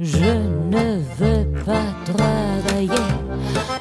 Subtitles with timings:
[0.00, 0.30] Je
[0.70, 3.02] ne veux pas travailler,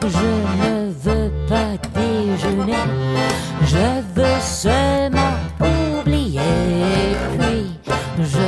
[0.02, 0.30] je
[0.66, 2.74] ne veux pas déjeuner,
[3.62, 6.42] je veux seulement oublier,
[7.38, 7.70] puis
[8.18, 8.48] je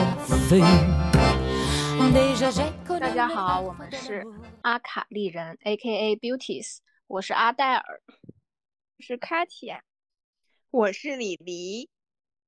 [0.50, 0.96] fume.
[2.12, 4.26] Déjà j'ai connu 大家好，我们是
[4.64, 6.16] 阿卡丽人 （A.K.A.
[6.16, 8.02] Beauties），我是阿黛尔。
[8.98, 9.82] 是 Katia，
[10.72, 11.92] 我是李黎。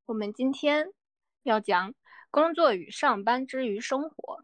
[0.07, 0.87] 我们今天
[1.43, 1.93] 要讲
[2.31, 4.43] 工作与上班之余生活。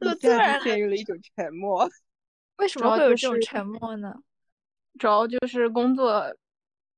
[0.00, 1.88] 一下子陷入了一种沉默。
[2.56, 4.14] 为什么会有这种沉默呢？
[4.98, 6.34] 主要就是工作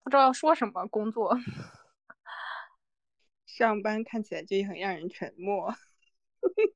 [0.02, 1.36] 不知道要说什么，工作
[3.46, 5.74] 上班看起来就很让人沉默。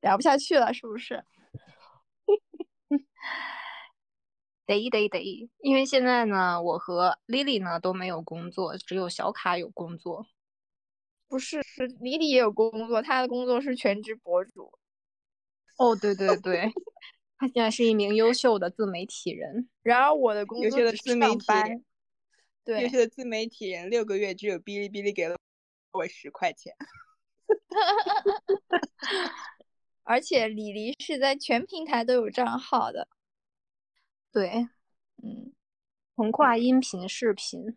[0.00, 1.22] 聊不下去了，是不是？
[4.78, 10.24] 得得得，因为现在呢，我和 Lily 呢都没有工作，只有小卡有工作。
[11.26, 14.72] 不是，是 Lily 也有工作，她的工作是全职博主。
[15.76, 16.72] 哦，对对对，
[17.36, 19.68] 她现在是一名优秀的自媒体人。
[19.82, 21.84] 然而我的工优秀的作是自媒体上班。
[22.66, 25.36] 优秀，的自媒体人六个月只有哔哩哔哩给了
[25.92, 26.72] 我十块钱。
[30.04, 33.08] 而且李黎是在全平台都有账号的。
[34.32, 34.68] 对，
[35.22, 35.52] 嗯，
[36.14, 37.76] 横跨音频、视频。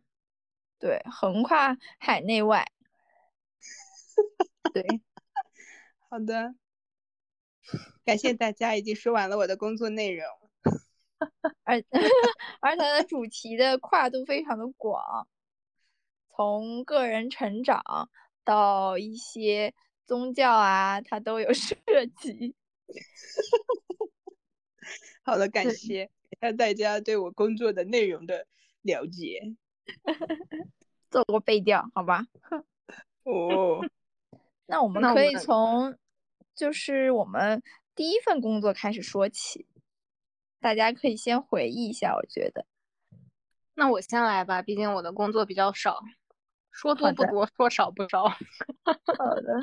[0.79, 2.69] 对，横跨海内外。
[4.73, 4.83] 对，
[6.09, 6.55] 好的，
[8.03, 10.25] 感谢大家，已经说完了我的工作内容。
[11.63, 11.81] 而
[12.59, 15.27] 而它的主题的跨度非常的广，
[16.35, 18.09] 从个人成长
[18.43, 19.73] 到一些
[20.05, 21.75] 宗教啊，它都有涉
[22.17, 22.55] 及。
[25.23, 28.47] 好了，感谢感谢大家对我工作的内容的
[28.81, 29.55] 了解。
[31.09, 32.25] 做过背调，好吧？
[33.23, 33.81] 哦，
[34.65, 35.97] 那我们可以从
[36.55, 37.61] 就是我们
[37.95, 39.67] 第一份工作开始说起，
[40.59, 42.65] 大家可以先回忆一下，我觉得。
[43.75, 45.99] 那我先来吧，毕竟我的工作比较少，
[46.71, 48.27] 说多不多，说少不少。
[49.17, 49.59] 好的。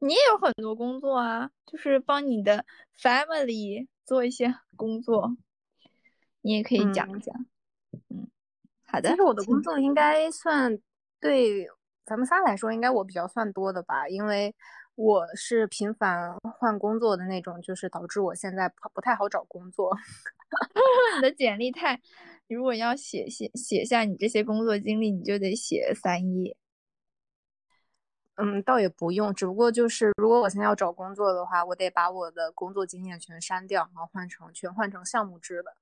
[0.00, 2.66] 你也有很多工作啊，就是帮你的
[3.00, 5.34] family 做一些工作，
[6.44, 7.46] 你也可以讲一嗯讲。
[8.10, 8.28] 嗯，
[8.86, 9.08] 好的。
[9.08, 10.78] 其实我的工作应该算
[11.18, 11.66] 对
[12.04, 14.54] 咱们仨来说，应该我比较算多的吧，因为
[14.94, 19.96] 我是频繁换工作的那种，就是导致我现在不不太好找工作。
[21.16, 21.98] 你的简历太，
[22.46, 26.54] 如果要写写写下你这些工作经历，你就得写三页。
[28.36, 35.72] 嗯，倒也不用，只不过就是如果我现在要找工作的话，我得把我的工作经验全删掉，然后换成全换成项目制的，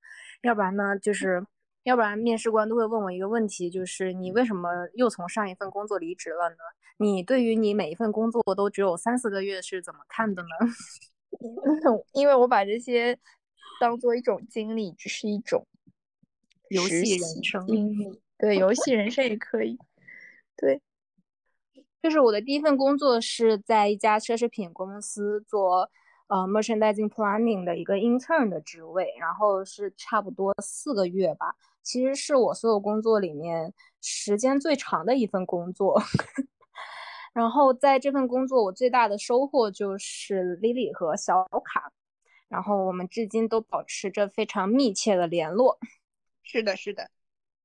[0.43, 1.45] 要不然呢，就是
[1.83, 6.57] 要不然面试官都会问我一个问题，就是你为什么又从上一份工作离职了呢？
[6.97, 10.49] 你对于你每一份工作都只有三四个月是怎么看的呢？
[12.13, 13.17] 因为我把这些
[13.79, 15.65] 当做一种经历，只是一种
[16.69, 17.65] 游戏人生。
[18.37, 19.79] 对，游戏人生也可以。
[20.55, 20.79] 对，
[22.03, 25.89] 就是我的第一份工作是在一家奢侈品公司做
[26.27, 31.55] 呃 merchandising planning 的一个 intern 的职位，然后是差不多四个月吧。
[31.81, 35.97] 其实是我所有工作里面时间最长的一份工作。
[37.31, 41.93] 然后在这份工作，我最大的收获就是 Lily 和小卡，
[42.49, 45.79] 然后我们至今都保持着非常密切的联络。
[46.43, 47.09] 是的，是的。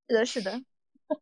[0.09, 0.63] 是的，是的。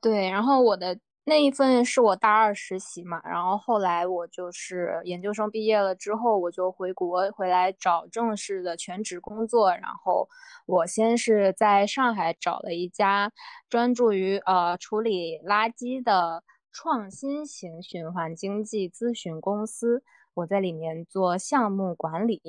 [0.00, 10.26] 对，然后我的那一份是我大二实习嘛，然后后来我就是研究生毕业了之后，我就回国回来找正式的全职工作，然后
[10.64, 13.30] 我先是在上海找了一家
[13.68, 20.02] 专注于呃处理垃圾的创新型循环经济咨询公司，
[20.32, 22.40] 我在里面做项目管理。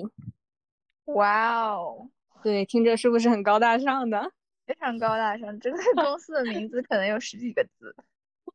[1.04, 2.08] 哇哦，
[2.42, 4.32] 对，听着是不是很高大上的？
[4.66, 5.60] 非常高大上。
[5.60, 7.94] 这个公司的名字可能有十几个字。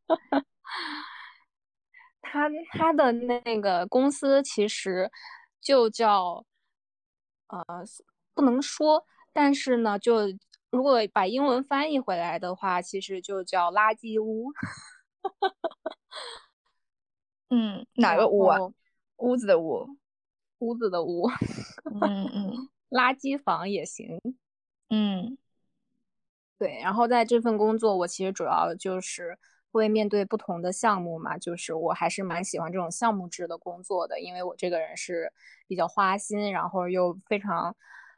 [2.23, 5.11] 他他的那个公司其实
[5.61, 6.45] 就叫，
[7.49, 7.65] 呃，
[8.35, 10.23] 不能说，但是呢，就
[10.71, 14.53] 如果把英文翻译回来的话，其实就叫垃圾屋。
[17.51, 18.59] 嗯，哪个屋啊？
[19.19, 19.87] 屋子的屋。
[20.61, 21.29] 屋子的屋，
[22.01, 24.19] 嗯嗯 垃圾房也行。
[24.89, 25.37] 嗯
[26.59, 29.39] 对，然后在这份工作，我其实主要就是
[29.79, 35.33] 会面对不同的项目嘛，就是我还是蛮喜欢这种项目制的工作的，因为我这个人是
[35.67, 37.75] 比较花心，然后又非常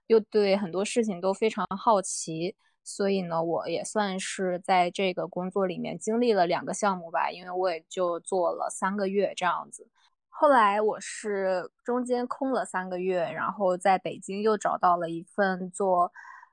[0.07, 2.55] 又对很多事情都非常好奇，
[2.85, 9.89] 所以呢，我也算是在这个工作里面经历了两个项目吧，因为我也就做了三个月这样子。
[10.29, 16.13] 后来我是中间空了三个月，然后在北京又找到了一份做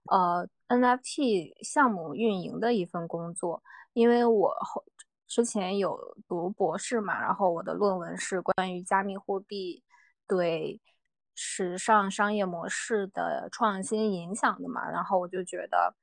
[0.09, 3.61] 呃 NFT 项目运营的一份工作，
[3.91, 4.81] 因为我后
[5.33, 9.83] 之前有读博士嘛，然后我的论文是关于加密货币
[10.27, 10.79] 对
[11.33, 15.95] 时尚商业模式的创新影响的嘛，然后我就觉得。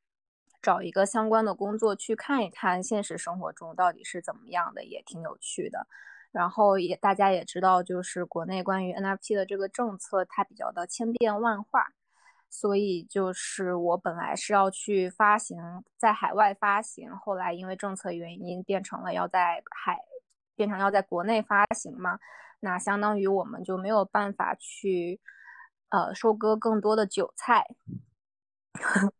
[0.62, 5.86] 找一个相关的工作去看一看现实生活中到底是怎么样的，也挺有趣的。
[6.32, 11.86] 然后也大家也知道，就是国内关于 NFT 的这个政策，它比较的千变万化。
[12.50, 15.56] 所以就是我本来是要去发行，
[15.96, 19.98] 在海外发行，后来因为政策原因变成了要在海，
[20.56, 22.18] 变成要在国内发行嘛。
[22.58, 25.20] 那相当于我们就没有办法去，
[25.88, 27.66] 呃，收割更多的韭菜。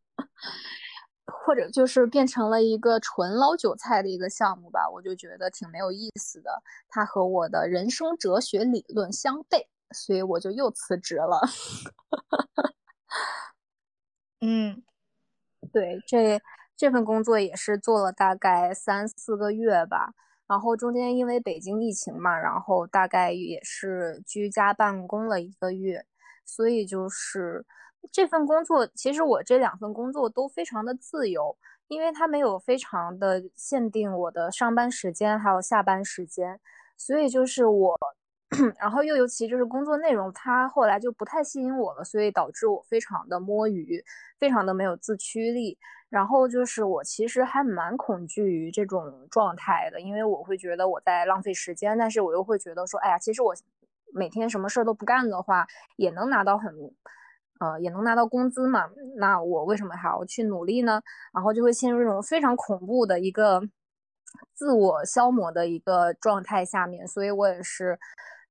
[1.25, 6.61] 或者就是变成了一个纯捞韭菜的一个项目吧，我就觉得挺没有意思的。
[6.89, 11.41] 它和我的人生哲学理论相悖，所以我就又辞职了。
[14.39, 14.83] 嗯，
[15.71, 16.41] 对，这
[16.75, 20.13] 这份工作也是做了大概三四个月吧，
[20.47, 26.05] 然后中间因为北京疫情嘛，然后大概也是居家办公了一个月，
[26.45, 27.65] 所以就是。
[28.11, 31.55] 这份工作其实我这两份工作都非常的自由，
[31.87, 36.59] 因为它没有非常的限定我的上班时间还有下班时间，
[36.97, 37.99] 所以就是我，
[38.79, 44.03] 然后又尤其就是工作内容，它后来就不太吸引我了，所以导致我非常的摸鱼，
[44.39, 45.77] 非常的没有自驱力。
[46.09, 53.55] 然后就是我其实还蛮恐惧于这种状态的，因为我会觉得我在浪费时间，但是我又会觉得说，哎呀，其实我
[54.13, 55.65] 每天什么事儿都不干的话，
[55.95, 56.73] 也能拿到很。
[57.61, 58.89] 呃，也能拿到工资嘛？
[59.17, 60.99] 那我为什么还要去努力呢？
[61.31, 63.61] 然后就会陷入一种非常恐怖的一个
[64.55, 67.07] 自我消磨的一个状态下面。
[67.07, 67.99] 所以我也是，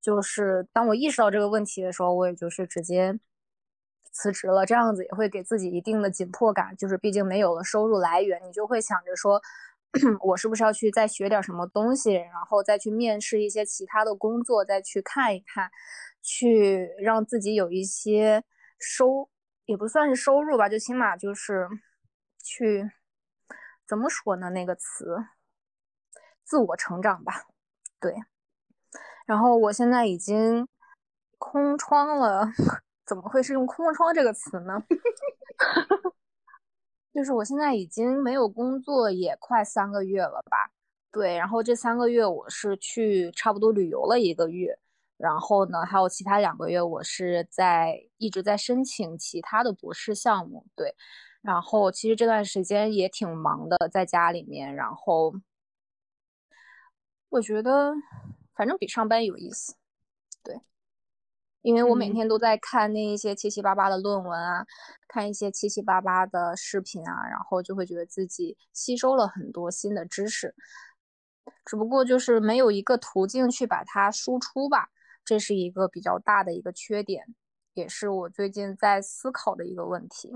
[0.00, 3.18] 就是当我意识到这个问题的时候，我也就是直接
[4.12, 4.64] 辞职了。
[4.66, 9.40] 这样子也会给自己一定的紧迫感，就是毕竟没有了收入来源，你就会想着说，
[10.24, 15.70] 我是不是要去再学点什么东西，然后再去面试一些其他的工作，再去看一看，
[16.22, 18.44] 去让自己有一些。
[18.82, 19.28] 收
[19.66, 21.68] 也不算是收入吧，就起码就是
[22.42, 22.90] 去
[23.86, 24.48] 怎么说呢？
[24.48, 25.18] 那个词，
[26.44, 27.44] 自我成长吧。
[28.00, 28.14] 对，
[29.30, 30.66] 然后我现在已经
[31.38, 32.44] 空窗了，
[33.06, 34.82] 怎么会是用空窗这个词呢？
[37.14, 40.72] 就是我现在已经没有工作也快三个月了吧？
[41.12, 44.76] 对，然后这三个月我是去差不多旅游了一个月。
[45.16, 50.66] 然后呢，还有其他两个月，我是在一直在申请其他的博士项目。
[50.74, 50.96] 对，
[51.40, 54.74] 然后其实这段时间也挺忙的，在家里面。
[54.74, 55.32] 然后
[57.28, 57.92] 我觉得，
[58.60, 59.74] 反正比上班有意思。
[60.44, 60.60] 对，
[61.62, 64.66] 因为我每天都在看那一些七七八八的论文啊，
[65.08, 70.54] 看一些七七八八的视频啊，然后就会觉得自己吸收了很多新的知识，
[71.64, 74.90] 只不过就是没有一个途径去把它输出吧。
[75.24, 77.34] 这是一个比较大的一个缺点，
[77.72, 80.30] 也是我最近在思考的一个问题。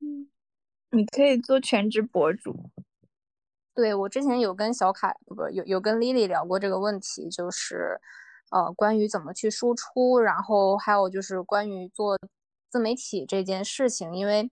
[0.00, 0.30] 嗯，
[0.88, 2.70] 你可以做全职博主。
[3.76, 8.00] 对我之前有跟小凯不不有有跟 Lily 聊过这个问题，就是
[8.50, 12.18] 呃关于怎么去输出，然后还有就是关于做
[12.70, 14.50] 自媒体这件事情，因为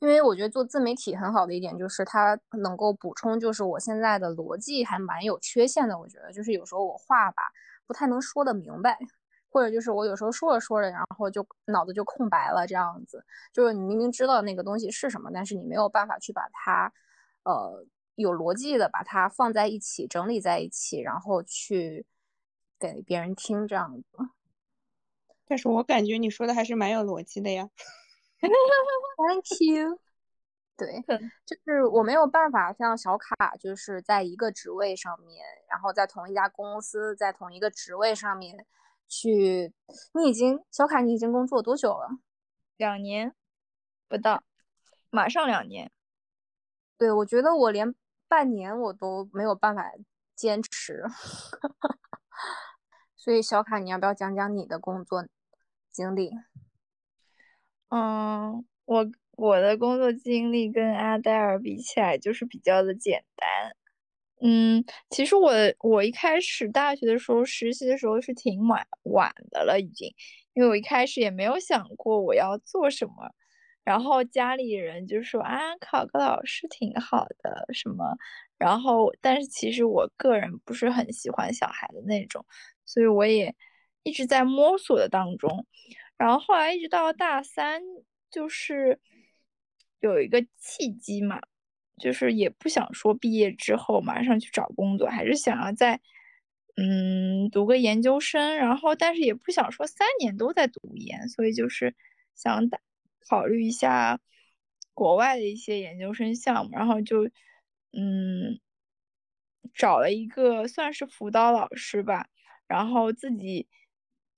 [0.00, 5.98] 因为我觉得做自媒体很好的一点就是它能够补充，就是我现在的逻辑还蛮有缺陷的。
[5.98, 7.42] 我觉得就是有时候我话吧。
[7.86, 8.98] 不太能说得明白，
[9.50, 13.22] 或者就是我有时候说着说着，然后就脑子就空白了，这样子。
[13.52, 16.90] 就是你明明知道那个东西是什么，但是你没有办法去把它，
[17.44, 17.86] 呃，
[18.16, 22.04] 有逻辑的把它放在一起，整理在一起，然后去
[22.78, 24.04] 给别人听这样子。
[25.46, 27.68] 但是我感觉你说的还是蛮有逻辑的呀。
[28.40, 30.00] Thank you。
[30.76, 31.04] 对，
[31.46, 38.66] 就是我没有办法像小卡，就是在一个职位上面，然后在同一家公司，在同一个职位上面
[39.06, 39.72] 去。
[40.14, 42.18] 你已经小卡，你已经工作多久了？
[42.76, 43.32] 两年
[44.08, 44.42] 不到，
[45.10, 45.92] 马上两年。
[47.04, 47.94] 对，我觉得我连
[48.26, 49.92] 半年我都没有办法
[50.34, 51.04] 坚持。
[53.14, 55.26] 所以小卡，你要不要讲讲你的工作
[55.92, 56.30] 经历？
[57.90, 59.10] 嗯，我。
[59.36, 63.76] 我的工作经历跟阿黛尔比起来，就是比较的简单。
[64.40, 70.14] 嗯，其实我我一开始大学的时候实习的时候是挺晚晚的了，已经，
[70.52, 73.34] 因为我一开始也没有想过我要做什么。
[73.84, 78.16] 然后家里人就说啊，考个老师挺好的，什么，
[78.56, 82.44] 然后但是其实我个人不是很喜欢小孩的那种，
[82.86, 83.54] 所以我也
[84.02, 85.66] 一直在摸索的当中。
[86.16, 87.82] 然后后来一直到大三，
[88.30, 88.98] 就是
[90.00, 91.40] 有一个契机嘛，
[92.00, 96.00] 就是也不想说毕业之后马上去找工作，还是想要在
[96.76, 101.94] 嗯读个研究生，然后但是也不想说三年都在读研，所以就是
[102.34, 102.78] 想打。
[103.28, 104.20] 考虑一下
[104.92, 107.24] 国外的一些研究生项目，然后就
[107.92, 108.60] 嗯
[109.72, 112.28] 找了一个算是辅导老师吧，
[112.66, 113.66] 然后自己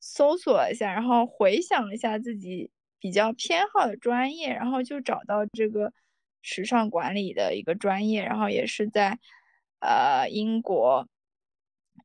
[0.00, 5.92] 搜索了一下，然后回想了一下自己比较偏好的专业，然后就找到这个
[6.42, 9.18] 时尚管理的一个专业，然后也是在
[9.80, 11.08] 呃英国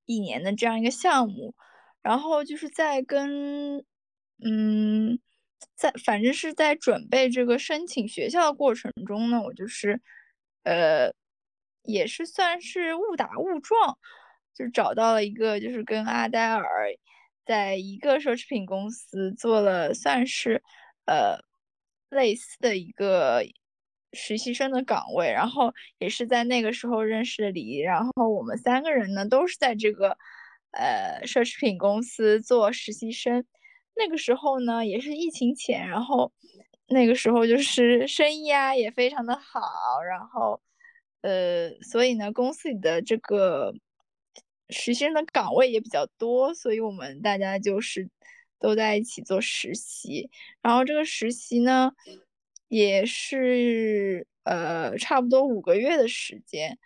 [0.06, 1.56] 一年的这样一个项目，
[2.02, 3.86] 然后就是在跟
[4.44, 5.20] 嗯。
[5.76, 10.02] 在反正是在准备这个申请学校的过程中呢，我就是，
[10.64, 11.12] 呃，
[11.84, 13.98] 也是算是误打误撞，
[14.54, 16.66] 就找到了一个就是跟阿黛尔
[17.46, 20.62] 在一个奢侈品公司做了算是
[21.06, 21.40] 呃
[22.10, 23.44] 类似的一个
[24.14, 30.18] 实习生的岗位，然后也是在那个时候认识的李，然后我们三个人呢都是在这个
[30.72, 33.46] 呃奢侈品公司做实习生。
[33.96, 36.32] 那个时候呢，也是疫情前，然后
[36.88, 39.62] 那个时候就是生意啊也非常的好，
[40.10, 40.60] 然后
[41.22, 43.74] 呃，所以呢，公司里的这个
[44.70, 48.10] 实习生的岗位也比较多，所以我们大家就是
[48.60, 50.30] 都在一起做实习。
[50.62, 51.92] 然后这个实习呢，
[52.70, 56.80] 也是呃差不多五个月的时间。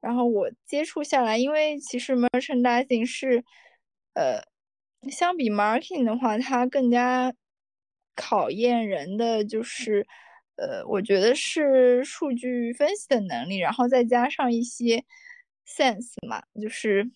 [0.00, 3.44] 然后我接触下来，因为其实 merchandising 是
[4.14, 4.42] 呃。
[5.08, 7.32] 相比 marketing 的话，它更加
[8.14, 10.06] 考验人的就是，
[10.56, 15.04] 呃，我觉得是数据分析的能力，然后再加上一些
[15.66, 17.10] sense 嘛，就是，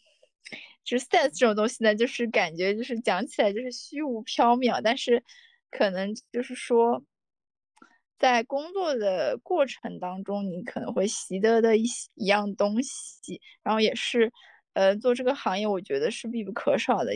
[0.82, 5.22] 就是 sense 这种东西呢，就是感觉就是讲起来就是虚无缥缈，但是
[5.70, 7.04] 可能就是说，
[8.18, 14.32] 在工作的过程当中，你可能会习得的一一样东西，然后也是，
[14.72, 17.12] 呃，做这个行业，我觉得是必不可少的。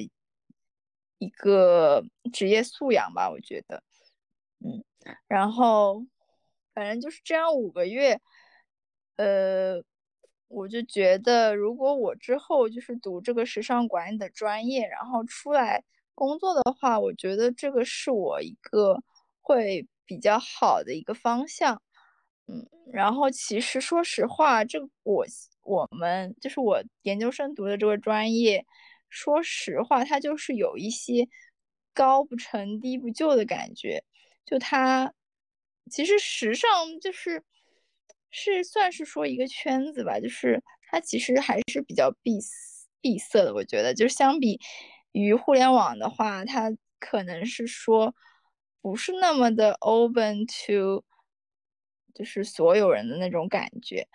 [1.19, 3.83] 一个职业素养吧，我觉得，
[4.65, 4.85] 嗯，
[5.27, 6.05] 然后
[6.73, 8.21] 反正就是这样五个月，
[9.17, 9.83] 呃，
[10.47, 15.83] 我就觉得如果我之后就是读这个时尚管理的专业，然后出来
[16.15, 19.03] 工作的话，我觉得这个是我一个
[19.41, 21.83] 会比较好的一个方向，
[22.47, 25.27] 嗯，然后其实说实话，这我
[25.63, 28.65] 我们就是我研究生读的这个专业。
[29.09, 31.29] 说实话，它就是有一些
[31.95, 34.03] 高不成低不就的感觉。
[34.45, 35.13] 就它
[35.91, 36.69] 其实时尚
[37.01, 37.43] 就是
[38.31, 42.39] 是算是说一个圈子吧，就是它其实还是比较闭
[43.01, 43.55] 闭塞的。
[43.55, 44.61] 我觉得，就相比
[45.13, 48.15] 于互联网的话，它可能是说
[48.81, 51.05] 不是那么的 open to，
[52.15, 54.07] 就是所有人的那种感觉。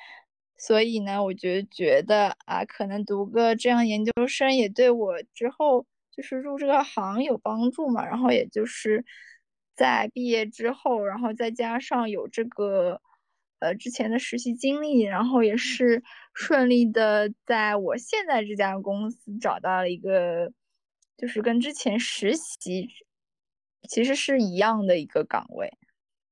[0.66, 8.06] 所以呢，我就觉得啊，可能读个这样研究生也对我之后就是入这个行有帮助嘛。
[8.06, 9.04] 然后也就是
[9.76, 13.02] 在毕业之后，然后再加上有这个
[13.60, 16.02] 呃之前的实习经历，然后也是
[16.34, 20.54] 顺利的在我现在这家公司找到了一个
[21.18, 22.88] 就是跟之前实习
[23.90, 25.74] 其实是一样的一个岗位，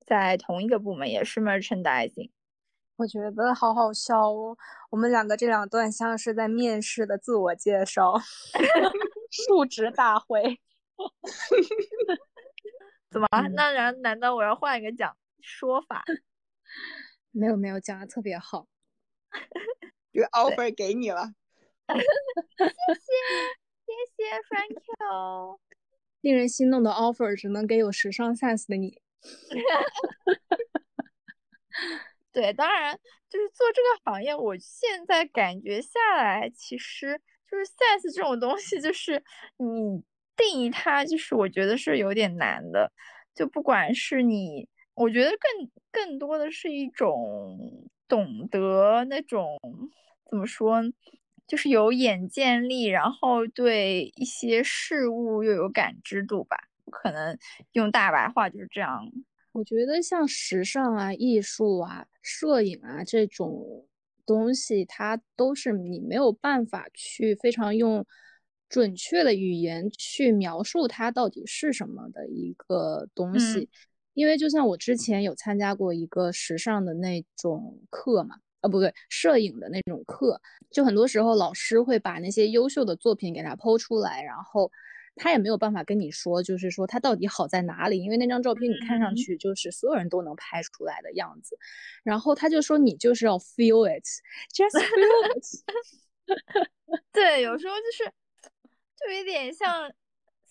[0.06, 2.30] 在同一个部门，也是 merchandising。
[3.02, 4.56] 我觉得好好笑哦，
[4.92, 8.14] 我们两个这两段像是在面试的自我介绍，
[9.32, 10.62] 述职大会。
[13.10, 13.28] 怎么？
[13.56, 16.06] 那然难道我要换一个讲说法？
[17.32, 18.68] 没有没有，讲的特别好。
[20.14, 21.34] 这个 offer 给你了。
[21.88, 22.04] 谢谢
[23.88, 25.60] 谢谢 Frank you。
[26.22, 29.02] 令人心动的 offer 只能给有时尚 sense 的你。
[32.32, 32.98] 对，当然
[33.30, 37.20] 就是做这个行业，我现在感觉下来，其实
[37.50, 39.22] 就是 sense 这种东西，就是
[39.58, 40.02] 你
[40.38, 42.92] 定义它，就是我觉得是有点难的。
[43.36, 47.58] 就不管是你，我觉得更更多的是一种
[48.08, 49.58] 懂得那种
[50.30, 50.82] 怎么说，
[51.48, 56.58] 就是有眼见力，然后对一些事物又有感知度吧。
[56.92, 57.38] 可能
[57.72, 59.10] 用大白话就是这样。
[59.54, 63.86] 我觉得像时尚啊、艺术啊、摄影啊这种
[64.26, 68.06] 东西，它都是你没有办法去非常用
[68.70, 73.70] 准确的语言去描述它到底是什么的一个东西。
[74.14, 84.70] 因为就像我之前有参加过一个时尚的那种课嘛，啊不对，摄影的那种课，就很多时候老师会把那些优秀的作品给他剖出来，然后
[85.22, 91.56] 他也没有办法跟你说，就是说他到底好在哪里，因为那张照片你看上去就是所有人都能拍出来的样子，
[92.02, 95.46] 然后他就说你就是要 feel it，just feel it。
[97.14, 98.12] 对，有时候就是
[98.98, 99.92] 就有点像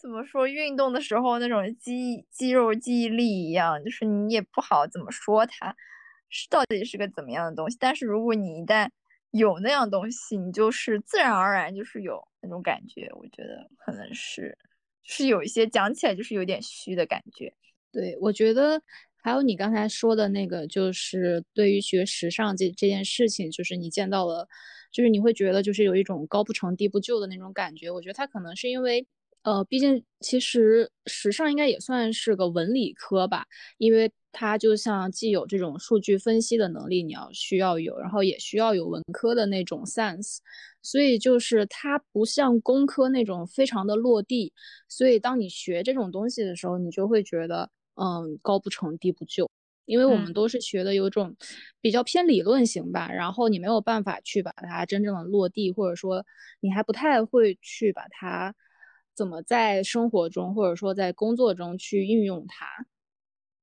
[0.00, 5.74] 怎么说运动的时候那种肌肌肉记忆力一样，就是你也不好怎么说它
[6.28, 8.88] 是到底是个怎么样的东西，但是如果你一旦
[9.32, 14.56] 有那样东西，你就是自然而然就是有那种感觉，我觉得可能是
[15.02, 17.52] 是有一些讲起来就是有点虚的感觉。
[17.92, 18.80] 对，我觉得
[19.16, 24.49] 还有你刚才说的那个，就是对于学时尚这这件事情，就是你见到了。
[24.92, 29.06] 就是你会觉得就是有一种高不成低不就的那种感觉，我觉得他可能是因为，
[29.42, 33.47] 呃，毕竟其实时尚应该也算是个文理科吧，
[33.78, 40.38] 因为它就像既有这种数据分析的能力，你要需要有，然后也需要有文科的那种 sense，
[40.82, 44.52] 所以就是它不像工科那种非常的落地，
[44.88, 49.49] 所以当你学这种东西的时候，你就会觉得，嗯，高不成低不就。
[49.87, 51.35] 因为我们都是学的有种
[51.80, 56.25] 比较偏理论型吧，然后你没有办法去把它真正的落地，或者说
[56.61, 58.54] 你还不太会去把它
[59.20, 62.66] 怎么在生活中或者说在工作中去运用它。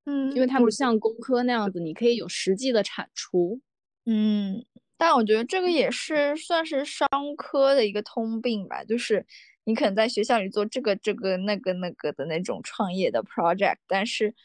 [0.05, 3.59] 嗯，因为它不像工科那样子，你可以有实际的产出。
[4.05, 4.63] 嗯，
[4.97, 9.25] 但我觉得这个也是算是商科的一个通病吧，就是
[9.63, 14.35] 你可能在学校里做这个这个那个那个的那种创业的 project，但是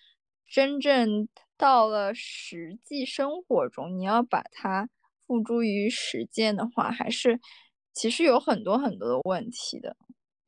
[0.49, 1.29] 真正。
[1.59, 4.89] 到了实际生活中，你要把它
[5.29, 7.39] 付诸于实践的话，还是
[7.93, 9.97] 其实有很多很多的问题的。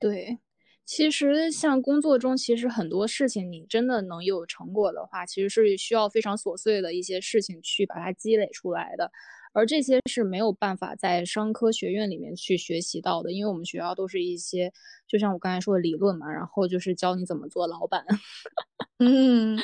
[0.00, 0.40] 对，
[0.86, 9.10] 其实像工作中，其实很多事情你真的能有成果的话，其实是需要非常琐碎的一些事情去把它积累出来的。
[9.52, 14.72] 而这些是没有办法在商科学院里面去学习到的，因为我们学校都是一些，
[15.06, 18.04] 就像我刚才说的理论嘛，然后就是教你怎么做老板。
[18.98, 19.58] 嗯，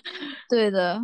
[0.48, 1.00] 对的。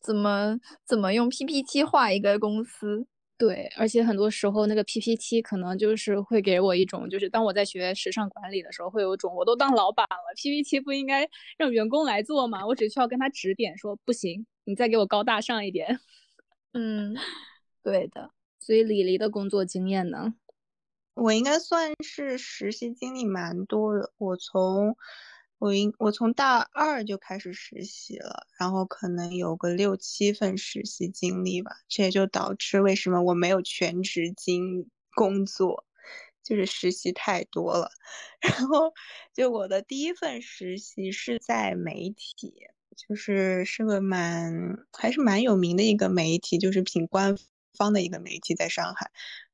[0.00, 3.06] 怎么怎么用 PPT 画一个公司？
[3.38, 12.66] 对，而且很多时候那个 PPT 可能就是会给我一种，就是当我在学时尚管理的时候，会有种我都当老板了，PPT 不应该让员工来做吗？
[12.66, 16.00] 我只需要跟他指点说不行，你再给我高大上一点。
[16.72, 17.14] 嗯，
[17.84, 18.32] 对的。
[18.58, 20.34] 所以李黎的工作经验呢？
[21.14, 24.96] 我应该算是实习经历蛮多的，我从。
[25.58, 35.84] 我应我从大二就开始实习了，然后可能有个六七份实习经历吧，这也就导致为什么我没有全职经工作，
[36.44, 37.90] 就是实习太多了。
[38.40, 38.92] 然后
[39.34, 42.54] 就我的第一份实习是在媒体，
[42.96, 47.36] 就是是个蛮还是蛮有名的一个媒体，就是挺官
[47.76, 49.10] 方的一个媒体，在上海。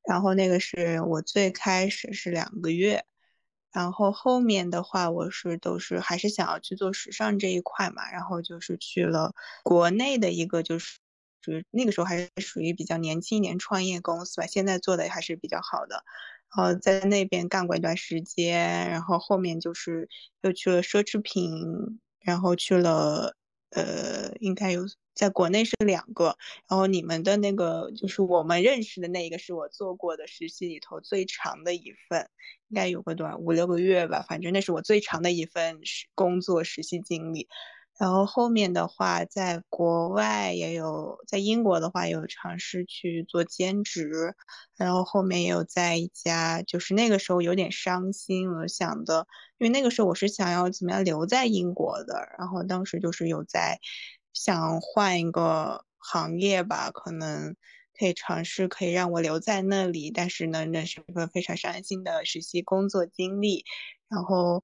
[0.07, 3.03] 然后那个是我最开始是两个月。
[3.75, 9.33] 然后后面的话，我是都是还是想要去做时尚这一块嘛，然后就是去了
[9.63, 10.97] 国内的一个，就是
[11.41, 16.05] 属于那个时候还是属于比较年轻一点创业公司吧，现在做的还是比较好的。
[16.55, 20.07] 然后在那边干过一段时间，然后后面就是
[20.41, 23.35] 又去了奢侈品，然后去了
[23.75, 24.81] 呃，应该有。
[25.15, 26.35] 在国内是两个，
[26.67, 32.29] 然后你们的那个就是我们认识的那一个是我做过的实习里头最长的一份，
[32.67, 35.79] 应该有个短五六个月吧，反正那是我最长的一份
[36.15, 37.47] 工作实习经历。
[37.97, 44.35] 然后后面的话，在国外也有，在英国的话有尝试去做兼职，
[44.75, 49.27] 然后后面也有在一家，就是那个时候有点伤心，我想的，
[49.57, 53.79] 因为那个时候我是想要怎么样留在英国的，然后当时就是有在。
[54.37, 57.55] 想换一个行业吧，可能
[57.97, 60.11] 可以尝试，可以让我留在那里。
[60.11, 63.63] 但是呢，那是一个非常伤心的实习工作经历。
[64.09, 64.61] 然后，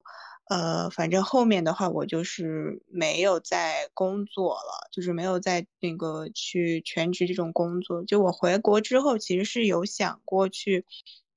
[0.52, 8.04] 呃，反正后面的话，我就是没有在工作了，就是没有在那个去全职这种工作。
[8.04, 10.86] 就我回国之后，其实是有想过去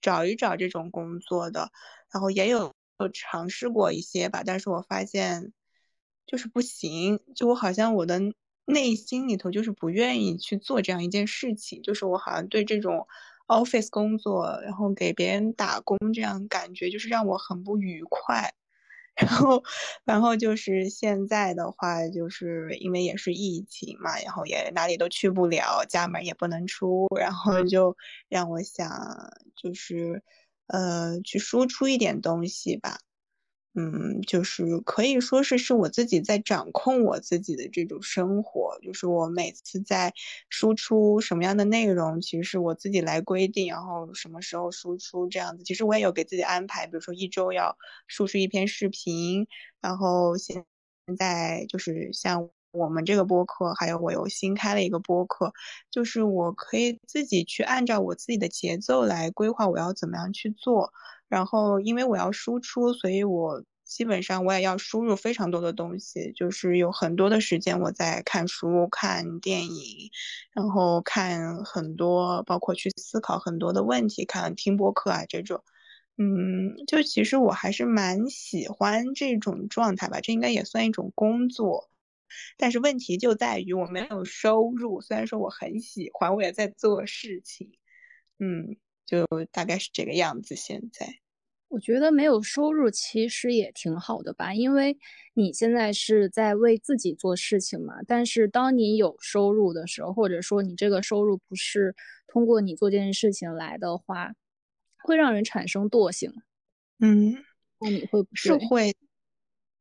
[0.03, 1.71] 找一找这种工作的，
[2.13, 2.75] 然后也有
[3.13, 4.43] 尝试过一些吧。
[4.45, 5.53] 但是我发现。
[6.27, 8.19] 就是不行，就我好像我的
[8.65, 13.07] 内心里头就是不愿意去做这样一件事情，就是我好像对这种
[13.47, 18.55] office 工作，然后给别人打工这样感觉，就是让我很不愉快。
[19.17, 19.63] 然后，
[20.05, 27.97] 然后就是现在的话，就是因为也是疫情嘛，然后也哪里都去不了，家门也不能出，然后就
[28.29, 28.89] 让我想，
[29.57, 30.23] 就是
[30.67, 32.99] 呃，去输出一点东西吧。
[33.77, 40.13] 嗯，就是可以说是是我自己在掌控我自己的这种生活，就是我每次在
[40.49, 45.65] 输出什么样的内容，其实我自己来规定，然后什么时候输出这样子。
[45.65, 49.49] 其实我也有给自己安排，比如说一周要输出一篇视频，
[49.81, 50.65] 然后现
[51.19, 55.53] 在就是像我们这个播客，还有我又新开了一个播客，
[55.91, 60.93] 就是我可以自己去按照我自己的节奏来规划我要怎么样去做。
[61.35, 70.11] 然后，因为我要输出，所以我基本上我也要输入非常多的东西，就是有很多的时间我在看书、看电影，
[70.53, 75.65] 然后看很多，包括去思考很多的问题，看听播客啊这种。
[76.17, 81.91] 嗯，就其实我还是蛮喜欢这种状态吧，这应该也算一种工作。
[82.57, 87.73] 但是问题就在于我没有收入，虽然说我很喜欢，我也在做事情。
[88.39, 90.55] 嗯，就大概是这个样子。
[90.57, 91.24] 现在。
[91.75, 94.97] 我觉得没有收入其实也挺好的吧，因为
[95.33, 97.97] 你现在是在为自己做事情嘛。
[98.07, 101.97] 但是当你有收入的时候，或者说你这个收入不是
[102.29, 104.35] 通过你做这件事情来的话，
[105.03, 106.33] 会让人产生惰性。
[107.01, 107.45] 嗯，
[107.81, 108.95] 那你会不是会？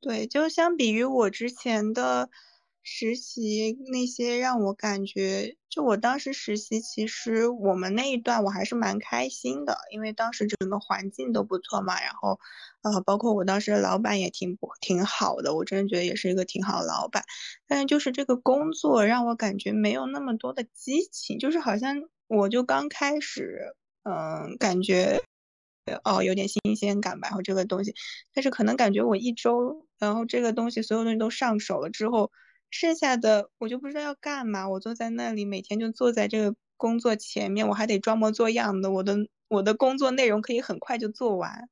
[0.01, 2.31] 对，就相比于我之前的。
[2.85, 12.01] 实习那些让我感觉，就我当时实习，其实我们那一段我还是蛮开心的，因为当时整个环境都不错嘛。
[12.01, 12.37] 然后，
[12.81, 17.23] 呃，包括我当时的老板也挺不挺好的，我真的觉得也是一个挺好的老板。
[17.67, 21.95] 但是就是这个工作让我感觉没有那么多的激情，就是好像
[22.27, 25.23] 我就刚开始，嗯，感觉
[26.03, 27.95] 哦有点新鲜感吧，然后这个东西，
[28.33, 32.29] 但是可能感觉我一周，然后这个东西所有东西都上手了之后。
[32.73, 39.15] 剩下的我就不知道要干嘛，我坐在那里，每天就坐在这个工作前面，我还得装模作样的，我的
[39.47, 41.69] 我的工作内容可以很快就做完，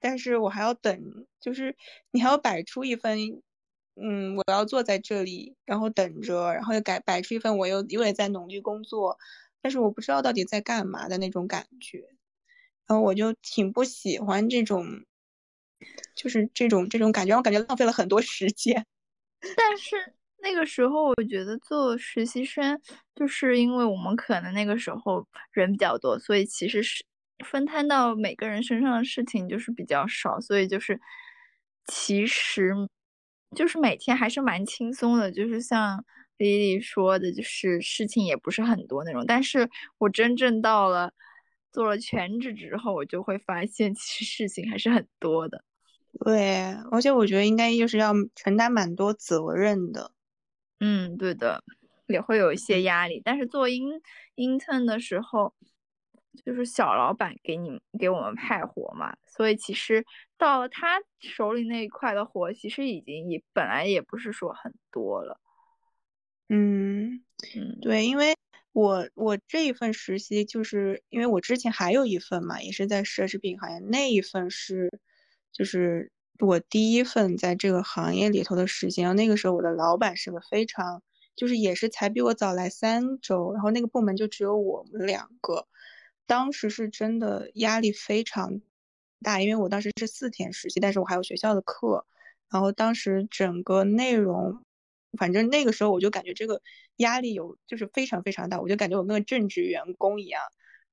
[0.00, 1.76] 但是我还要等，就是
[2.10, 3.40] 你还要摆出一份，
[3.94, 9.16] 嗯，我要坐在这里，然后等着，然后又改摆出一份我又又也在努力工作，
[9.60, 12.00] 但是我不知道到底在干嘛的那种感觉，
[12.88, 15.04] 然后我就挺不喜欢这种，
[16.16, 18.84] 就是这种这种感觉，我感觉浪费了很多时间，
[19.56, 20.14] 但是。
[20.42, 22.80] 那个时候，我觉得做实习生，
[23.14, 27.04] 就是因为我们可能那个时候人比较多，所以其实是
[27.44, 31.00] 分摊到每个人身上的事情就是比较少，所以就是
[31.86, 32.72] 其实
[33.54, 36.04] 就是每天还是蛮轻松的，就是像
[36.38, 39.24] 丽丽说的，就是事情也不是很多那种。
[39.26, 41.12] 但是我真正到了
[41.70, 45.64] 做了全职之后，我就会发现其实事情还是很多的。
[46.24, 50.10] 对，而且我觉得应该就是要承担蛮多责任的。
[50.84, 51.62] 嗯，对的，
[52.08, 53.22] 也会有一些压力。
[53.24, 54.02] 但是做 in
[54.34, 55.54] intern 的时候，
[56.44, 60.04] 就是小老板给你给我们派活嘛，所以其实
[60.36, 65.40] 到了他手里那一块的活，其实已经也本来也不是说很多了。
[66.48, 67.22] 嗯
[67.54, 68.34] 嗯，对，因为
[68.72, 74.98] 我我这一份实习，就是因为我之前还有一份嘛，也是在奢侈品行业，那一份是
[75.52, 76.10] 就是。
[76.42, 81.00] 我第一份在这个行业里头的时间，那个时候我的老板是个非常，
[81.36, 85.68] 就是也是才比我早来三周，然后那个部门就只有我们两个，
[86.26, 88.60] 当时是真的压力非常
[89.22, 92.04] 大，因为我当时是四天实习，但是我还有学校的课，
[92.50, 94.64] 然后当时整个内容，
[95.16, 96.60] 反正那个时候我就感觉这个
[96.96, 100.42] 压力有就是非常非常大，我就感觉我跟个正职员工一样。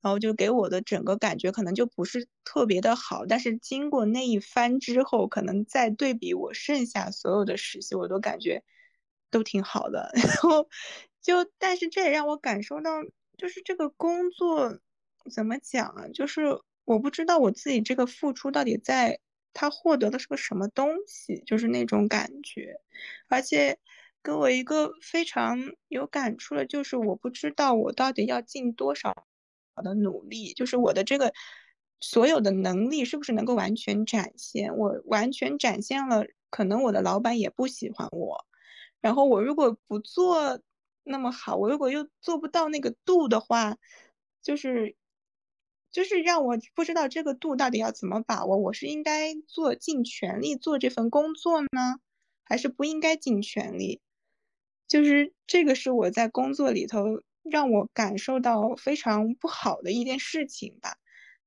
[0.02, 8.64] 然后就给我的整个感觉可能就不是特别的好，但是经过那一番之后，可能再对比我剩下所有的实习，我都感觉
[9.30, 10.12] 都挺好的。
[10.16, 10.70] 然后
[11.22, 12.92] 就，但是这也让我感受到，
[13.38, 14.80] 就是这个工作
[15.30, 16.08] 怎么讲啊？
[16.14, 16.44] 就是
[16.86, 19.20] 我不知道我自己这个付出到底在
[19.54, 22.76] 他获得的是个什么东西，就是那种感觉。
[23.28, 23.78] 而且
[24.24, 25.60] 给我一个非常
[25.90, 29.28] 有感触的，就是我不知道我到底要尽多少。
[29.82, 31.34] 的努力就是我的这个
[32.00, 34.78] 所有的能力是不是能够完全展现？
[34.78, 38.46] 我完全展现了，可能我的老板也不喜欢我。
[39.02, 40.62] 然后我如果不做
[41.04, 43.78] 那么好，我如果又做不到那个度的话，
[44.42, 44.96] 就是
[45.92, 48.58] 就是让我不知道这个度到底要怎么把握。
[48.58, 52.00] 我是应该做尽全力做这份工作呢，
[52.44, 54.00] 还是不应该尽全力？
[54.88, 57.22] 就是这个是我在工作里头。
[57.44, 60.98] 让我感受到非常不好的一件事情吧，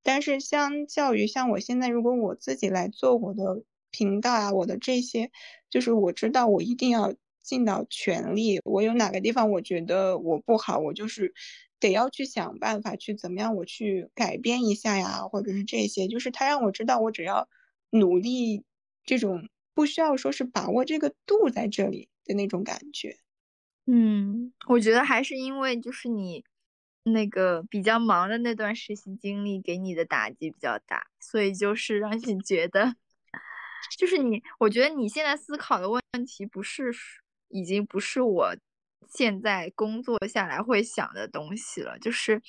[0.03, 5.31] 但是相较于像我现在，如果我自己来做我的频道啊，我的这些，
[5.71, 8.61] 就是我知道我一定要尽到全力。
[8.65, 11.33] 我有哪个地方我觉得我不好，我就是
[11.79, 17.49] 得要去想办法去怎么样，我去改变一下呀，或者是这些，就是他让我知道我只要
[17.91, 18.65] 努力
[19.05, 23.17] 这种不需要说是把握这个度在这里的那种感觉。
[23.87, 26.45] 嗯，我觉得还是因为就是你
[27.03, 32.95] 那个比较忙的那段实习经历给你的打击比较大，所以就是让你 觉得，
[33.99, 36.93] 就是你，我觉得你现在思考的问题不是
[37.49, 38.57] 已经不是我
[39.09, 42.41] 现在工作下来会想的东西了，就是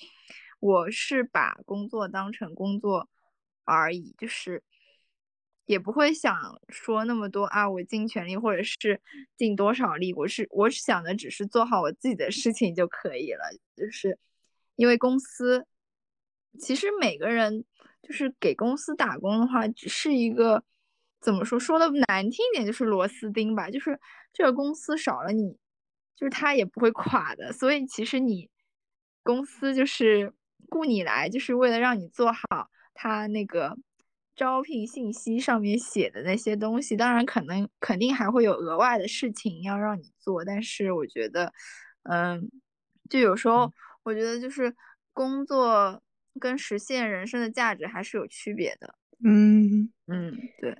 [0.59, 3.09] 我是把工作当成工作
[3.65, 4.61] 而已，就是。
[5.65, 6.35] 也不会想
[6.67, 8.99] 说那么多啊，我尽全力或者是
[9.37, 13.43] 尽多少力，我是我想的只是做好我自己的事情就可以了。
[13.75, 14.19] 就是
[14.75, 15.65] 因为公司，
[16.59, 17.63] 其实每个人
[18.01, 20.63] 就是给公司打工的话，只是一个
[21.21, 23.69] 怎么说说的难听一点就是螺丝钉吧。
[23.69, 23.97] 就是
[24.33, 25.57] 这个公司少了你，
[26.15, 27.53] 就是他也不会垮的。
[27.53, 28.49] 所以其实你
[29.23, 30.33] 公司就是
[30.67, 33.77] 雇你来，就是为了让你做好他那个。
[34.35, 41.53] 招聘信息上面写的那些东西，当然可能肯定还会有额外的事情要让你做，但是我觉得，
[42.03, 42.49] 嗯，
[43.09, 44.75] 就有时候我觉得就是
[45.13, 46.01] 工作
[46.39, 48.95] 跟实现人生的价值还是有区别的。
[49.23, 50.75] 嗯嗯，对，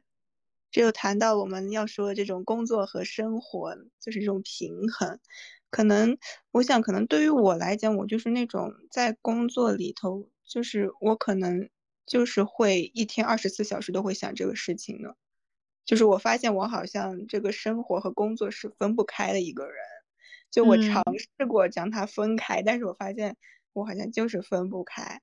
[0.71, 5.19] 这就谈到我们要说这种工作和生活就是这种平衡，
[5.69, 6.17] 可能
[6.51, 11.69] 我想可能对于我来讲，我就是那种在工作里头，就是我可能。
[12.05, 15.15] 就是会一天二十四小时都会想这个事情呢，
[15.85, 19.75] 就是我发现我好像这个生活和工作是分不开的一个人，
[20.51, 23.37] 就我尝试过将它分开，但是我发现
[23.73, 25.21] 我好像就是分不开。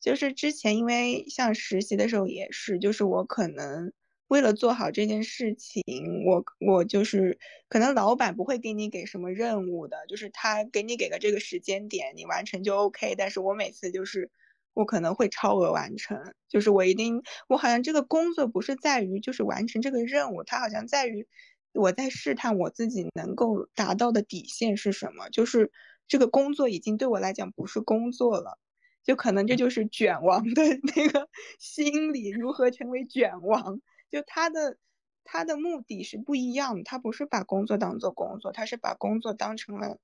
[0.00, 3.92] 就是之前因为像实习的时候也是，就是我可能
[4.28, 5.82] 为了做好这件事情，
[6.26, 13.14] 我我就是可能老板不会给你给什么任务的，就是他给你给个这个时间点，你完成就 OK。
[13.16, 14.30] 但是我每次就是。
[14.74, 21.26] 我可能会超额完成，就是我一定，我好像这个工作不是在于就是完成这个任务，它好像在于
[21.72, 25.70] 我在试探我自己能够达到的底线是什么，就是
[26.08, 28.58] 这个工作已经对我来讲不是工作了，
[29.04, 30.62] 就可能这就是卷王的
[30.96, 33.80] 那个心理如何成为卷王，
[34.10, 34.78] 就他的
[35.22, 39.98] 他的目的是不一样的，他不是把工作当做工作，他是把工作当成了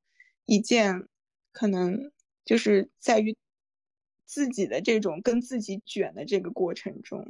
[0.44, 1.08] 一件
[1.52, 2.12] 可能
[2.44, 3.34] 就是在于。
[4.28, 7.24] 自己的这种跟自己卷的这个过程中，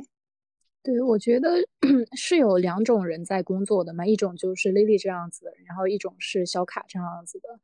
[0.82, 1.48] 对我觉得
[2.16, 7.61] 是有两种人在工作的嘛，一种就是 Lily 这样子的，然后一种是小卡这样子的，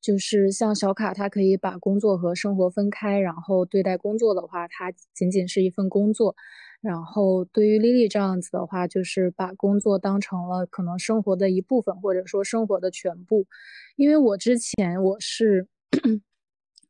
[0.00, 6.34] 就是像小卡，他可以把工作和生活分开，然后对待工作的话，它仅仅是一份工作，
[6.80, 13.46] 然后对于 Lily 这样子的话，就是把工作当成了可能生活的一部分，或者说生活的全部，
[13.94, 15.68] 因为我之前我是。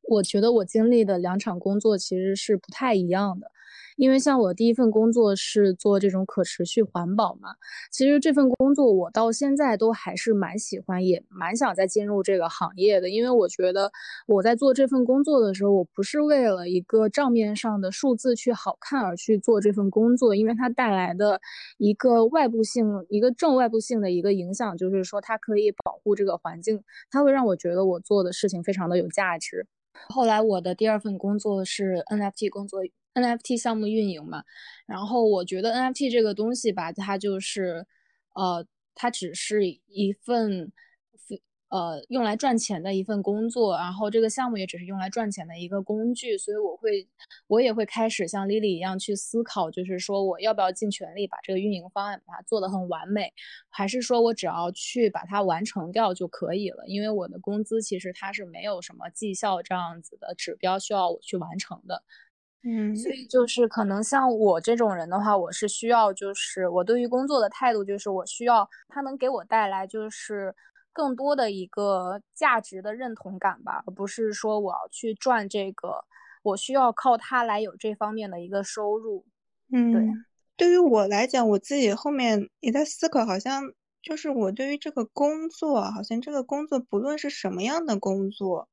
[0.08, 3.50] 我觉得我经历的两场工作其实是不太一样的，
[3.96, 7.56] 因为像我第一份工作是做这种可持续环保嘛，
[7.90, 13.90] 其实这份工作我到现在都还是蛮喜欢，也蛮想再进入这个行业的，因为我觉得
[14.26, 21.40] 我在做这份工作的时候，我不是为了一个账面上的数字去好看而去做这份工作，因为它带来的
[21.78, 29.66] 一个外部性、一个正外部性的一个影响，就是说它可以保护这个环境，它会让我觉得我做的事情非常的有价值。
[30.08, 32.80] 后来我的第二份工作是 NFT 工作
[33.14, 34.44] ，NFT 项目运营嘛。
[34.86, 37.86] 然后我觉得 NFT 这个东西吧，它就是，
[38.34, 40.72] 呃，它只是一份。
[41.76, 47.06] 呃，用来赚钱的一份工作，然后这个项目也只是用来赚钱的一个工具，所以我会，
[47.48, 53.30] 我也会开始像 Lily 一样去思考，就是说我要不要尽全力把这个运营方案把它做得很完美，
[53.68, 56.82] 还是说我只要去把它完成掉就可以了？
[56.86, 62.02] 因为我的工资其实它是没有什么绩效这样子的指标需要我去完成的，
[62.62, 70.54] 嗯，所以就是可能像我这种人的话，我是需要就是我对于工作的态度就是我需要它能给我带来就是。
[70.96, 76.06] 更多的一个价值的认同感吧，而不是说我要去赚这个，
[76.42, 79.26] 我需要靠它来有这方面的一个收入。
[79.70, 80.02] 嗯，对。
[80.56, 88.70] 对于我来讲，我自己后面也在思考，好像就是我对于这个工作，好像这个工作不论是什么样的工作，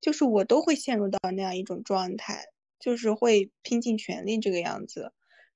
[0.00, 2.44] 就是我都会陷入到那样一种状态，
[2.78, 5.12] 就是会拼尽全力这个样子，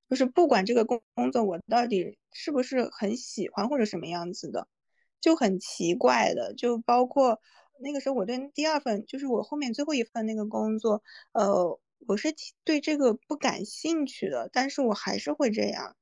[0.09, 4.67] 就是不管这个工工作我到底是不是很喜欢或者什么样子的。
[5.23, 7.39] 就很奇怪的，就包括
[7.79, 12.33] 那个时候我对第二份，就是我后面最后一份那个工作，呃，我是
[12.65, 15.95] 对这个不感兴趣的，但是我还是会这样。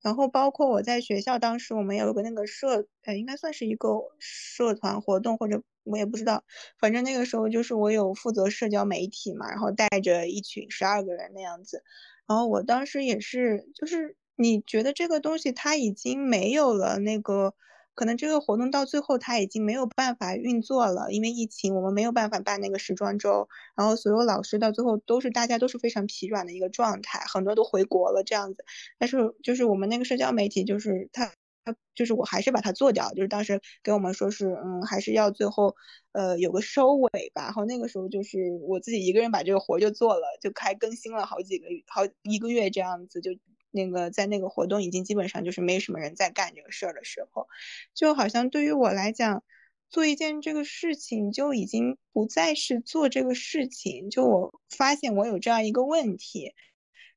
[0.00, 6.42] 然后包括我在学校，当时我们有一个那个社，呃，应该算是一个社团活动，或者我也不知道，
[6.78, 11.82] 反正那个时候就是我有负责社交媒体嘛，然后带着一群十二个人那样子。
[12.26, 17.54] 然后我当时也是，就是你觉得这个东西它已经没有了那个，
[17.96, 28.64] 可能这个活动到最后他已经没有办法运作了，因为疫情我们没有办法办那个时装周，然后所有老师到最后都是大家都是非常疲软的一个状态，很多都回国了这样子。
[28.98, 31.32] 但是就是我们那个社交媒体就是它。
[31.66, 35.74] 他就是我还是把它做掉，就是当时给我们说是，嗯，还是要最后，
[36.12, 37.42] 呃，有个收尾吧。
[37.46, 43.20] 然后那个时候就是我自己一个人把这个活就做了，就开更新了好几个好一个月这样子。
[43.20, 43.32] 就
[43.72, 47.48] 那个在那个活动已经基本上就是没什么人在干这个事儿的时候，
[47.94, 49.42] 就好像对于我来讲，
[49.90, 54.08] 做一件这个事情就已经不再是做这个事情。
[54.08, 56.52] 就我发现我有这样一个问题，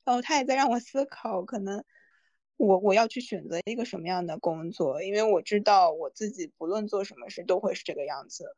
[0.04, 1.84] 然后他也在让我思考，可能。
[2.60, 8.54] 我我要去选择一个什么样的工作，因为我知道我自己不论做什么事都会是这个样子。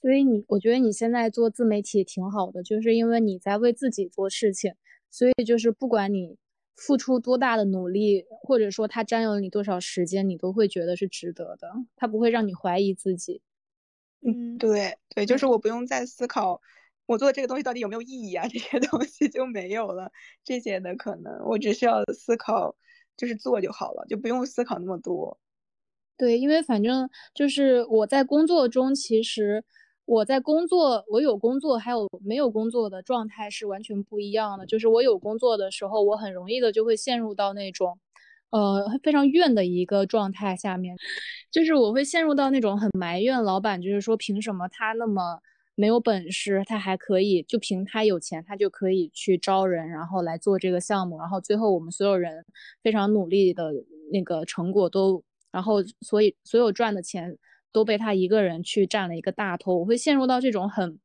[0.00, 4.74] 所以你，我觉得你现在做自媒体挺好的，就是因为你在为自己做事情，
[5.10, 6.38] 所以就是不管你
[6.76, 13.42] 付出多大的努力，或者说它占用了你多少时间，你都会觉得是值得的，它不会让你怀疑自己。
[14.22, 16.62] 嗯，对对，就是我不用再思考
[17.04, 20.10] 我做这个东西到底有没有意义啊， 这些东西就没有了
[20.42, 22.74] 这些的可能，我只需要思考。
[23.16, 25.38] 就是做就好了，就不用思考那么多。
[26.16, 29.64] 对，因为反正就是我在工作中，其实
[30.04, 34.66] 我在工作，我有工作，还有没有工作的状态是完全不一样的。
[34.66, 37.98] 就是我有工作的时候，我很容易的就会陷入到那种，
[38.50, 40.96] 呃，非常怨的一个状态下面，
[41.50, 45.40] 就是我会陷入到那种很埋怨老板，就是说凭什么他那么。
[45.78, 52.46] 没有本事，他还可以就凭他有钱，他就可以去招人，然后来做这个项目，然后最后我们所有人
[52.82, 53.70] 非常努力的
[54.10, 57.36] 那个成果都，然后所以所有赚的钱
[57.72, 60.98] 都被他一个人去占了一个大头，我会陷入到这种很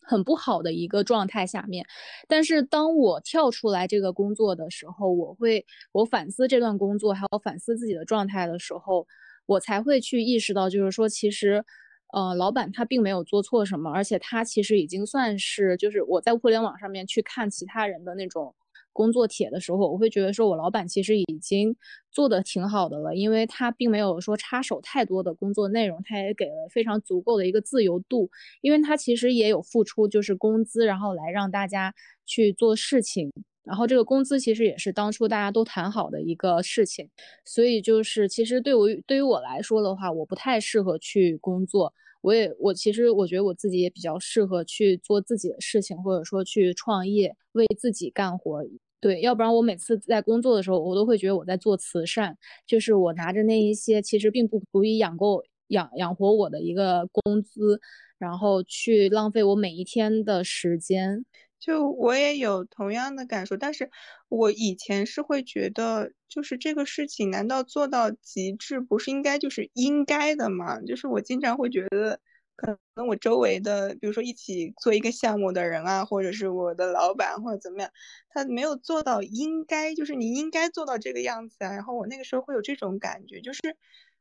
[0.00, 1.84] 很不好的一个状态下面。
[2.28, 9.04] 但是当我跳出来这个工作的时候，我会我反思这段工作，还有反思自己的状态的时候，
[9.46, 11.64] 我才会去意识到，就是说其实。
[12.12, 18.54] 呃，老板他并没有做错什么，而且他其实已经算是，就是我在互联网上面去看其他人的那种
[18.92, 21.76] 工作帖的时候，我会觉得说我老板其实已经
[22.10, 28.30] 做的挺好的了，因为他并没有说插手太多的工作内容，他也给了非常足够的一个自由度，
[28.62, 31.92] 因为他其实也有付出就是工资，然后来让大家
[32.24, 33.30] 去做事情。
[33.66, 37.10] 然后这个工资其实也是当初大家都谈好的一个事情，
[37.44, 41.92] 所以就是其实对我对于我来说的话，我不太适合去工作。
[42.22, 48.64] 我也我其实我觉得我自己也比较适合去做自己的事情，或者说去创业，为自己干活。
[49.00, 57.80] 对，要不然我每次在工作的时候，我都会觉得我在做慈善，就是我拿着那一些其实并不足以养够养养活我的一个工资，
[58.18, 61.24] 然后去浪费我每一天的时间。
[61.58, 63.90] 就我也有同样的感受，但是
[64.28, 70.80] 我以前是会觉得，就是这个事情难道做到极致不是应该就是应该的吗？
[70.82, 72.20] 就是我经常会觉得，
[72.56, 77.90] 可能我周围的，比如说一起做一个项目的人啊，或者是我的老板或者怎么样，
[78.30, 81.72] 他没有做到应该，就是你应该做到这个样子啊。
[81.72, 83.60] 然后我那个时候会有这种感觉，就是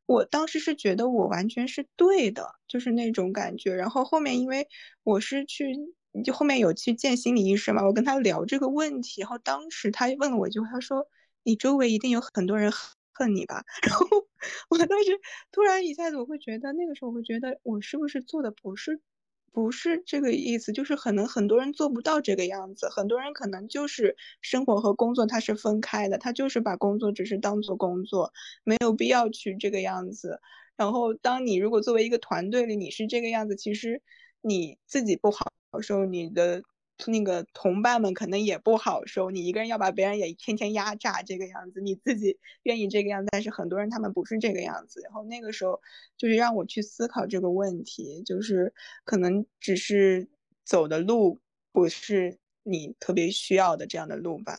[0.05, 3.75] 我当时是觉得我完全是对的，就是那种感觉。
[3.75, 4.67] 然后后面因为
[5.03, 5.75] 我是去。
[6.23, 7.83] 就后面有去见心理医生嘛？
[7.85, 11.07] 我跟他聊这个问题，然后当时他问了我一句话，他说
[11.43, 12.71] ：“你周围一定有很多人
[13.13, 14.07] 恨你吧？” 然后
[14.69, 15.19] 我当时
[15.51, 19.01] 突然一下子，我会觉得那个时候我会觉得我是不是做的不是
[19.51, 20.71] 不是这个意思？
[20.71, 30.39] 就是可能很多人做不到这个样子，很多人可能就是生活和工作他是分开的，他就是把工作只是当做工作，没有必要去这个样子。
[30.77, 34.01] 然后当你如果作为一个团队里你是这个样子，其实
[34.41, 35.53] 你自己不好。
[35.75, 36.63] 好受你的
[37.07, 45.01] 那个同伴们可能也不好受，你一个人要把别人也天天压榨这个样子，你自己愿意这个样子，但是很多人他们不是这个样子。
[45.01, 45.81] 然后那个时候
[46.15, 50.29] 就是让我去思考这个问题，就是可能只是
[50.63, 51.39] 走的路
[51.73, 54.57] 不是你特别需要的这样的路吧。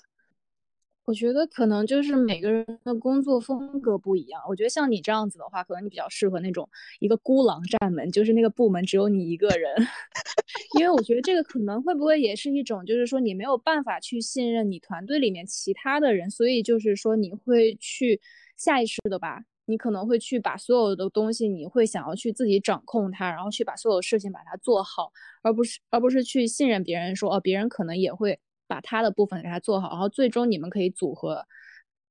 [1.06, 4.42] 我觉得可能就是每个人的工作风格不一样。
[4.48, 6.68] 我觉得像你这样子的话，可能你比较适合那种
[6.98, 9.72] 一个孤狼战门，就是那个部门只有你一个人。
[10.76, 18.20] 因为我觉得这个可能会不会也是一种，就是说你没有办法去信任你团队里面其他的人，所以就是说你会去
[18.56, 25.10] 下意识的吧，你可能会去把所有的东西，你会想要去自己掌控它，然后去把所有事情把它做好，
[25.42, 28.38] 而不是而不是去信任别人说哦，别人可能也会。
[28.68, 31.46] 把他的部分给他做好，然后最终你们可以组合，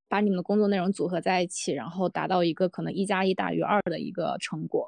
[0.07, 4.87] 把你们的工作内容组合在一起，然后达到一个可能一加一大于二的一个成果。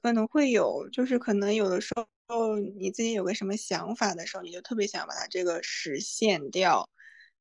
[0.00, 6.88] 可能会有，就是可能有的时候候你自己有个什么想法的时候，你就特别想把它这个实现掉。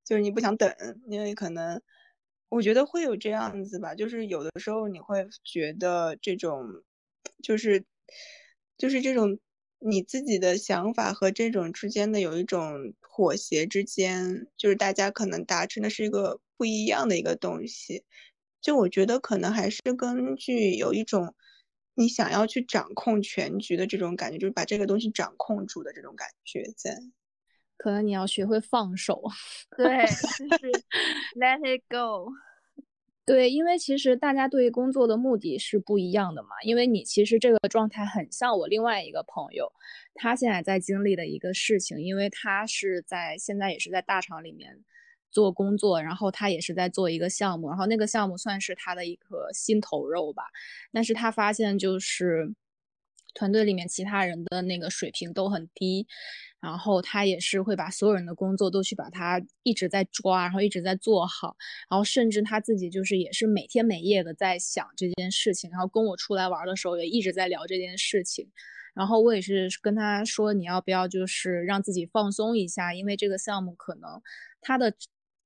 [0.06, 0.74] 就是你不想等，
[1.10, 1.82] 因为可能
[2.50, 6.84] 我觉得会有这样子吧，就是有的时候你会觉得这种
[7.42, 7.86] 就是
[8.78, 9.40] 就是这种
[9.80, 18.04] 你自己的想法和这种之间的有一种妥协之间，就是大家可能达成的是一个不一样的一个东西。
[18.62, 21.34] 就我觉得可能还是根据有一种
[21.96, 26.98] 你想要去掌控全局的这种感觉，就是把这个东西掌控住的这种感觉在。
[27.78, 29.22] 可能你要学会放手，
[29.76, 30.72] 对， 就是
[31.36, 32.32] let it go。
[33.26, 36.50] 对，因为其实大家对于工作的目的是不一样的嘛。
[36.64, 39.72] 因为你其实这个状态很像我另外一个朋友，
[40.14, 44.84] 他现在在经历的一个事情，因为他是在现在也是在大厂里面。
[45.34, 50.44] 做工作，然后他也是在做一个项目，然后那个项目算是他的一个心头肉吧。
[50.92, 52.54] 但是他发现就是
[53.34, 56.06] 团队里面其他人的那个水平都很低，
[56.62, 61.58] 然后他也是会把所有人的工作都去把它一直在抓，然后一直在做好，
[61.90, 68.48] 然后甚至他自己就是也是每天每夜的在想这件事情，然后跟我出来玩的时候也一直在聊这件事情。
[68.94, 74.22] 然后我也是跟他说，你要不要就是让自己放松一下，因为这个项目可能
[74.62, 74.94] 他的。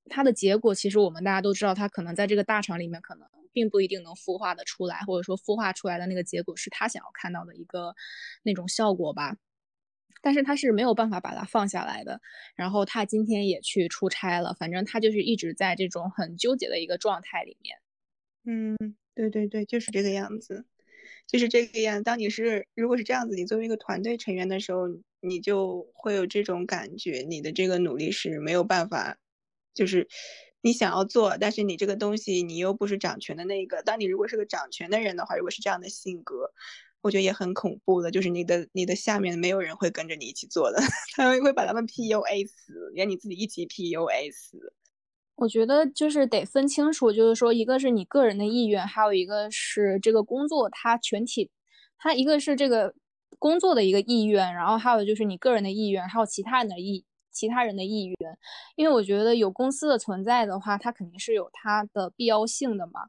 [0.10, 7.96] 它的结果其实我们大家都知道，它可能在这个大厂里面可能并不一定能孵化的出来，或者说孵化出来的那个结果是他想要看到的一个
[8.44, 9.38] 那种效果吧。
[10.22, 12.20] 但是他是没有办法把它放下来的。
[12.56, 17.78] 然后他今天也去出差了，反正他就是一直在这种很纠结的一个状态里面。
[18.46, 20.66] 嗯，对对对，就是这个样子，
[21.28, 22.02] 就是这个样。
[22.04, 24.88] 当你是如果是这样子，你作为一个团队成员的时候，
[25.22, 29.18] 你就会有这种感觉，你的这个努力是没有办法。
[29.78, 30.08] 就是
[30.62, 33.82] 你想要做，但是你这个东西你又不是掌权的那个。
[33.84, 36.52] 当你如果是个掌权的人的话，如果是这样的性格，
[37.02, 38.10] 我觉得也很恐怖的。
[38.10, 40.80] 就是你的你的下面没有人会跟着你一起做的，
[41.16, 44.74] 他们会把他们 PUA 死，连你自己一起 PUA 死。
[45.36, 51.52] 我觉得就是得分清楚，就是说一个是你个人的意愿，还有一个是这个工作它全体，
[52.00, 52.96] 它一个是这个
[53.38, 57.06] 工作的一个意愿，然后还有就是你个人的意愿，还有其他人的意。
[57.38, 58.38] 其他人的意愿，
[58.76, 63.02] 因为我觉得有公司的存在的话，它肯定是有它的必要性的嘛。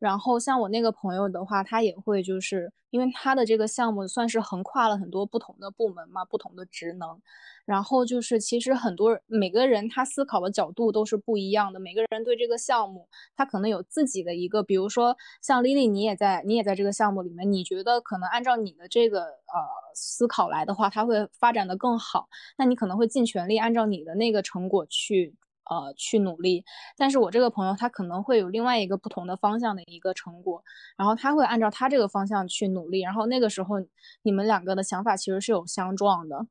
[0.00, 7.20] 然后像我那个朋友的话，他也会就是因为他的这个项目算是横跨了很多不同的部门嘛，不同的职能。
[7.64, 11.80] 然后就是，其实很多每个人他思考的角度都是不一样的。
[11.80, 19.58] 每个人对这个项目，他可能有自己的一个，比如说像 Lily，，你也在，你也在这个项目里面，你觉得可能按照你的这个呃
[19.94, 22.28] 思考来的话，它会发展的更好。
[22.56, 25.34] 那你可能会尽全力按照你的那个成果去
[25.70, 26.64] 呃去努力。
[26.96, 30.62] 但是我这个朋友他可能会有另外一个不同的方向的一个成果，
[30.96, 33.00] 然后他会按照他这个方向去努力。
[33.00, 33.76] 然后那个时候
[34.22, 36.46] 你们两个的想法其实是有相撞的。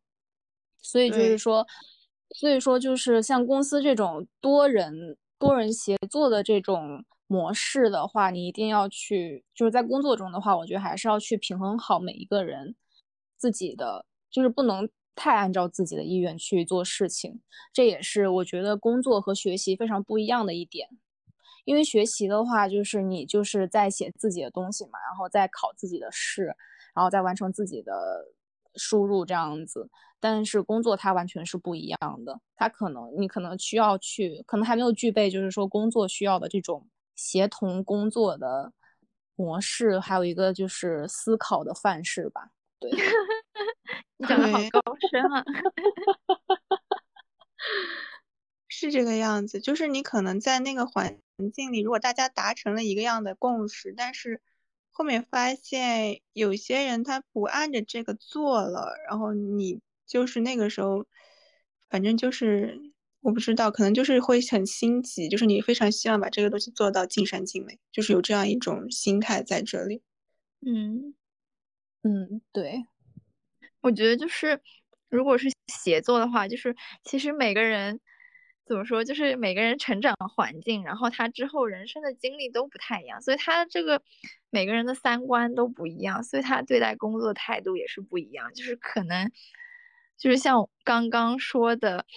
[0.81, 1.65] 所以就是说，
[2.35, 12.75] 所以说就是像公司这种多人多人协作的这种模式的话，你一定要去就是在工作中的话，我觉得还是要去平衡好每一个人
[13.35, 17.41] 自己的，就是不能太按照自己的意愿去做事情。
[17.73, 20.89] 这也是我觉得工作和学习非常不一样的一点。
[21.63, 26.55] 因为学习的话，就是你就是在写自己的东西嘛，然后再考自己的试，
[26.93, 28.25] 然后再完成自己的
[28.75, 29.89] 输入这样子。
[30.19, 38.71] 但是工作它完全是不一样的，它可能你可能需要去，可能还没有具备，就是说工作需要的这种协同工作的
[39.35, 42.51] 模式，还有一个就是思考的范式吧。
[42.79, 42.91] 对，
[44.17, 45.43] 你讲的好高深啊，
[48.67, 49.59] 是这个样子。
[49.59, 51.19] 就是你可能在那个环
[51.53, 54.41] 境里，如果大家达成了一个样的共识，但是
[54.91, 59.81] 后面发现有些人他不按着这个做了，然后你。
[60.07, 61.07] 就是那个时候，
[61.89, 62.79] 反正就是
[63.21, 70.03] 我不知道，可能就是会很心急，就是你非常希望把这个东西做到尽善尽美，就是有这样一种心态在这里。
[70.61, 71.15] 嗯
[72.03, 72.85] 嗯，对，
[73.85, 74.59] 我觉得就是
[75.09, 77.99] 如果是协作的话，就是其实每个人
[78.65, 84.01] 怎么说，就是每个人成长环境，然后他之后人生的经历都不太一样，所以他这个
[84.49, 89.31] 每个人的三观都不一样，所以他对待工作态度也是不一样，就是可能。
[90.17, 92.07] 就是像刚刚说的，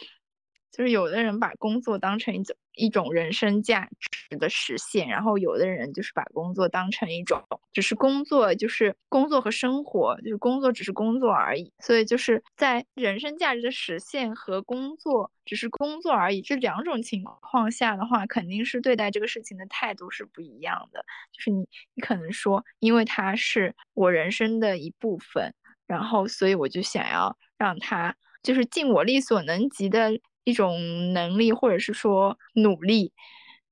[0.73, 3.89] 就是有的人把工作当成一种一种人生价
[4.31, 11.73] 值的实现，然后有的人就是把工作当成一种只是工作，就是工作和生活，就是工作只是工作而已。
[11.81, 21.05] 所以就是在人生价值的实现和工作只是工作而已这两种情况下的话，肯定是对待这个事情的态度是不一样的。
[21.33, 25.53] 就是你你可能说，因为它是我人生的一部分。
[25.87, 30.11] 然后，所以我就想要让他就是尽我力所能及的
[30.49, 33.13] 一种能力，或者是说努力，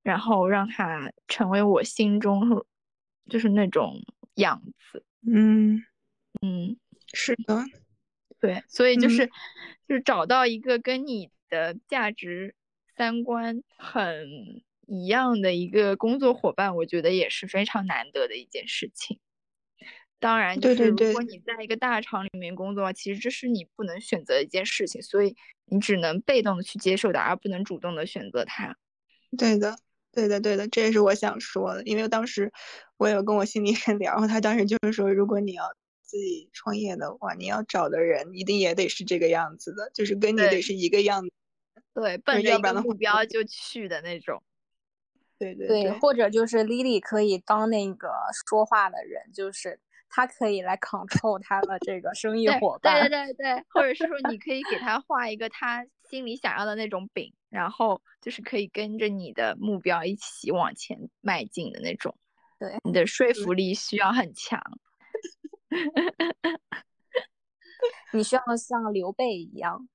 [0.03, 2.67] 然后让他成为我心中
[3.31, 4.05] 就是那种
[4.35, 4.63] 样
[4.93, 5.03] 子。
[5.27, 5.83] 嗯
[6.43, 6.77] 嗯，
[7.15, 7.65] 是的，
[8.39, 9.27] 对，所以就嗯是
[9.89, 12.55] 就是找到一个跟你的价值
[12.95, 19.19] 三观很一样的一个工作伙伴，我觉得也是非常难得的一件事情。
[20.19, 25.37] 当然，就是如对对对果你在一个大厂里面工作，其实这是你不能选择的一件事情，所以
[25.67, 28.77] 你只能被动的去接受它，而不能主动的选择它。
[29.37, 29.77] 对的，
[30.13, 31.83] 对的，对的，这也是我想说的。
[31.85, 32.51] 因为当时
[32.97, 35.65] 我有跟我心理人 聊，然后他当时就是说，如果你要
[36.03, 41.31] 自己创业的话，你要找的人一定也得是这个样子的，就是跟你得是一个样子。
[41.93, 44.43] 对，奔着一个目要不然的话标就去的那种。
[45.39, 48.09] 对对对，或者就是 Lily 可以当那个
[48.49, 49.79] 说话的人，就是
[50.09, 53.01] 她可以来 control 他的这个生意伙伴。
[53.01, 62.17] 对对对，或者是说你可以给他画一个他心里想要的那种饼，然后就是可以跟着你的目标一起往前迈进的那种。
[62.59, 64.61] 对你的说服力需要很强。
[68.13, 69.89] 你需要像刘备一样，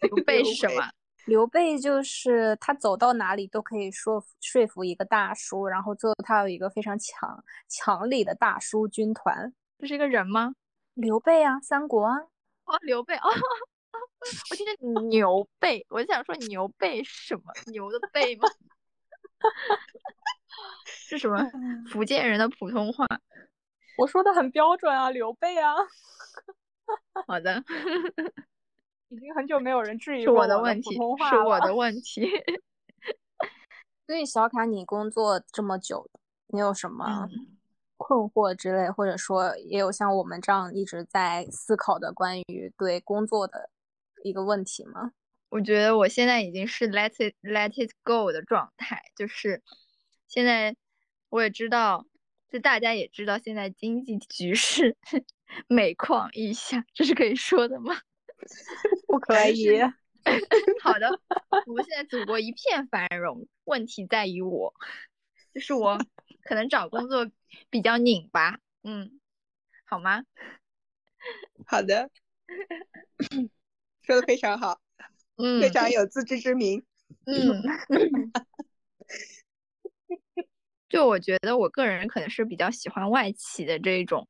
[0.00, 0.90] 刘备是什么？
[1.26, 9.52] 刘备就是他走到哪里都可以说服说服一个大叔，然后最后他有一个非常强强力的大叔军团。
[9.78, 10.54] 这是一个人吗？
[10.94, 12.16] 刘备啊，三国啊，
[12.64, 13.28] 哦，刘备哦，
[14.50, 17.52] 我听着 牛背，我就想说牛背是什么？
[17.66, 18.48] 牛的背吗？
[20.86, 21.38] 是什么
[21.90, 23.04] 福建人的普通话？
[23.98, 25.74] 我说的很标准啊，刘备啊，
[27.26, 27.62] 好的，
[29.08, 32.28] 已经很久没有人质疑我的问题是我的问题。
[34.06, 36.08] 所以小卡，你工作这么久，
[36.48, 37.56] 你有什么嗯
[37.96, 43.70] 困惑之类，或者说也有像我们这样一直在思考的关于对工作的
[44.22, 45.12] 一个问题吗？
[45.48, 49.62] 我觉得我现在已经是 let it let it go 的状态，就是
[50.28, 50.76] 现在
[51.30, 52.06] 我也知道，
[52.50, 54.96] 就大家也知道现在经济局势
[55.68, 57.96] 每况愈下，这是可以说的吗？
[59.06, 59.80] 不可以，
[60.82, 61.20] 好的，
[61.66, 64.74] 我们现在祖国一片繁荣，问题在于我，
[65.54, 65.98] 就是我
[66.42, 67.30] 可能找工作
[67.70, 69.20] 比较拧巴，嗯，
[69.84, 70.24] 好吗？
[71.66, 72.10] 好的，
[74.02, 74.80] 说的非常好，
[75.36, 76.84] 嗯非常有自知之明。
[77.24, 77.62] 嗯，
[80.88, 84.28] 就我觉得我个人可能是比较喜欢外企的这种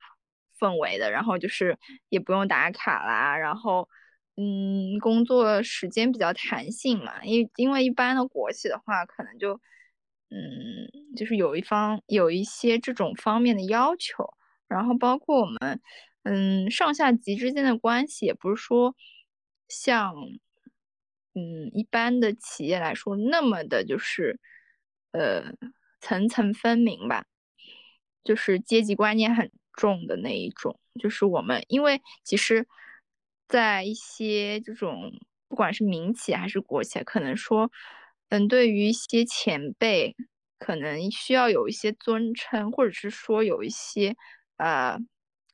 [0.58, 3.88] 氛围的，然后就是也不用打卡啦，然后
[4.36, 9.60] 嗯，工作时间比较弹性嘛，因因为一般的国企的话，可能就
[10.28, 14.34] 嗯，就是有一方有一些这种方面的要求，
[14.68, 15.80] 然后包括我们
[16.24, 18.94] 嗯上下级之间的关系，也不是说
[19.68, 20.14] 像
[21.34, 24.38] 嗯一般的企业来说那么的就是
[25.12, 25.54] 呃
[26.00, 27.24] 层层分明吧，
[28.22, 30.78] 就是阶级观念很重的那一种。
[31.00, 32.66] 就是我们因为其实，
[33.48, 35.12] 在一些这种
[35.48, 37.70] 不管是民企还是国企，可能说
[38.28, 40.14] 嗯对于一些前辈。
[40.58, 44.16] 可能需要有一些尊称，或者是说有一些
[44.56, 44.98] 呃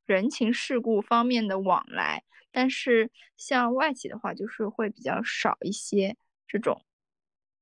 [0.06, 2.22] 人情世故方面的往来，
[2.52, 6.16] 但是像外企的话，就是会比较少一些
[6.46, 6.84] 这种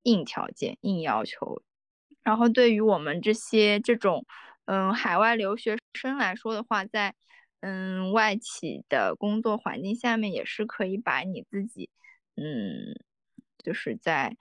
[0.03, 1.62] 硬条件、硬要求。
[2.22, 4.26] 然后对于我们这些这种
[4.66, 7.14] 嗯海外留学生来说的话，在
[7.61, 11.90] 嗯外企的工作环境下面，也是可以把你自己
[12.36, 12.94] 嗯
[13.62, 14.36] 就是在。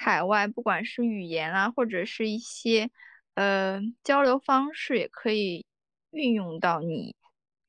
[0.00, 2.88] 海外不管是语言啊，或者是一些
[3.34, 5.66] 呃交流方式，也可以
[6.12, 7.16] 运用到你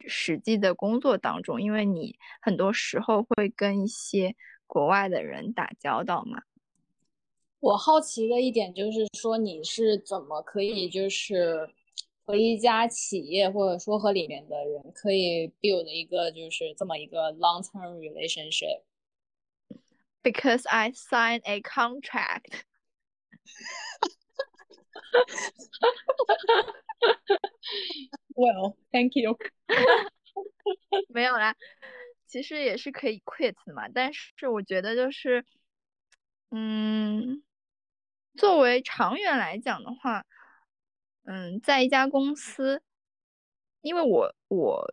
[0.05, 4.35] 实际的工作当中，因为你很多时候会跟一些
[4.67, 6.43] 国外的人打交道嘛。
[7.61, 11.67] 我好奇的一点就是说，你是怎么可以就是
[12.29, 22.65] 和一家企业或者说和里面的人可以 build 一个就是这么一个 long term relationship？Because I signed a contract。
[28.35, 29.35] Well, thank you.
[31.07, 31.55] 没有啦，
[32.27, 33.89] 其实也是可以 quit 的嘛。
[33.89, 35.43] 但是我觉得就是，
[36.51, 37.41] 嗯，
[38.35, 40.27] 作为长远来讲的话，
[41.31, 42.81] 嗯，在一家公司，
[43.81, 44.83] 因为我我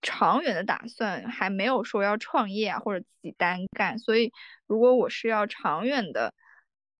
[0.00, 4.32] 长远的打算还没有说要创业啊，或者自己单干，所以
[4.66, 6.32] 如果我是要长远的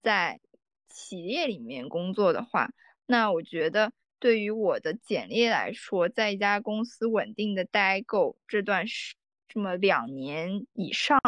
[0.02, 0.40] 在
[0.90, 2.68] 企业里面工作的话，
[3.06, 9.14] 那我觉得对于我的简历来说，在一家公司稳定的待够这段时
[9.48, 11.18] 这么两年以上，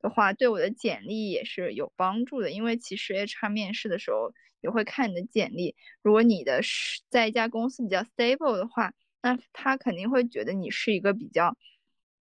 [0.00, 2.52] 的话，对我的简历也是有帮助的。
[2.52, 8.92] 因为其实 HR 面试的时候也会看你的简历，如果你的是在一家公司比较 stable 的话，
[9.22, 11.56] 那他肯定会觉得你是一个比较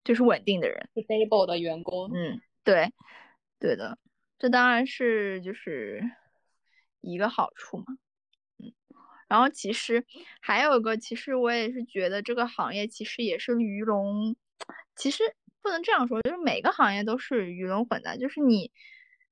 [0.03, 2.09] 就是稳定的人，stable 的员工。
[2.13, 2.91] 嗯，对，
[3.59, 3.97] 对的，
[4.37, 6.03] 这当然是就是
[7.01, 7.85] 一个好处嘛。
[8.57, 8.73] 嗯，
[9.27, 10.05] 然后其实
[10.41, 14.35] 还有一个，其实我也是觉得这个行业其实也是鱼龙，
[14.95, 15.23] 其实。
[15.61, 18.71] 不能这样说，就是每个行业都是鱼龙混杂，就是你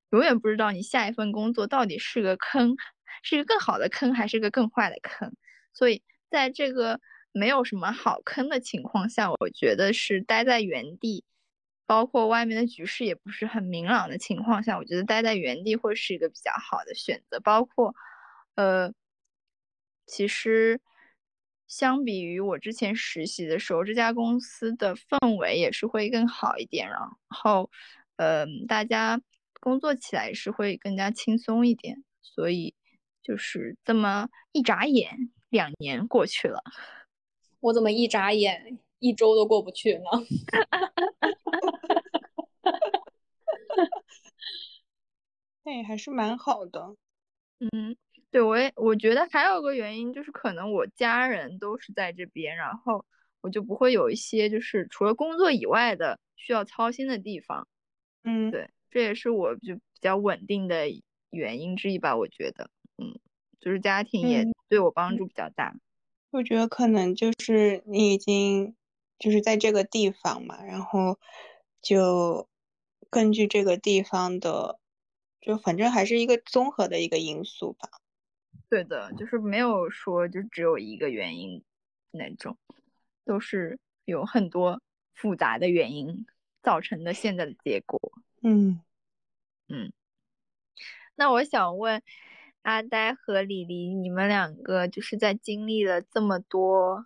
[0.10, 2.76] 永远不知道你下一份工作到底是个坑，
[3.24, 5.34] 是一个更好的坑，还是个更坏的坑。
[5.74, 7.00] 所以在这个
[7.32, 11.24] 没有什么好坑的情况下，我觉得是待在原地，
[11.86, 17.40] 包括外面的局势也不是很明朗的情况下，我觉得待在原地会是一个比较好的选择。
[17.40, 17.94] 包括，
[18.56, 18.94] 呃，
[20.06, 20.80] 其实。
[21.70, 26.98] 相比于我之前实习的时候，这家公司的氛围也是会更好一点，然
[27.28, 27.70] 后，
[28.16, 29.20] 嗯，大家
[29.60, 32.74] 工作起来是会更加轻松一点，所以
[33.28, 36.64] 就是这么一眨眼，两年过去了，
[37.60, 40.04] 我怎么一眨眼一周都过不去呢？
[45.66, 46.96] 那还是蛮好的，
[47.60, 47.98] 嗯。
[48.30, 53.06] 对，我也我觉得还有个原因就是，可能我家人都是在这边，然后
[53.40, 57.66] 我就不会有一些就是除了工作以外的需要操心的地方。
[58.24, 60.88] 嗯，对，这也是我就比较稳定的
[61.30, 62.18] 原因之一吧。
[62.18, 63.20] 我觉得，嗯，
[63.60, 65.76] 就是家庭也对我帮助比较大。
[66.32, 68.76] 我觉得可能就是你已经
[69.18, 71.18] 就是在这个地方嘛，然后
[71.82, 72.48] 就
[73.10, 74.80] 根据这个地方的，
[75.40, 77.90] 就反正还是一个综合的一个因素吧。
[78.70, 81.64] 对的，就是没有说就只有一个原因
[82.12, 82.58] 那种，
[83.24, 84.82] 都是有很多
[85.14, 86.26] 复杂的原因
[86.62, 88.00] 造成的现在的结果。
[88.42, 88.82] 嗯
[89.70, 89.94] 嗯，
[91.16, 92.04] 那我想问
[92.68, 97.06] 阿呆和李黎，你们两个就是在经历了这么多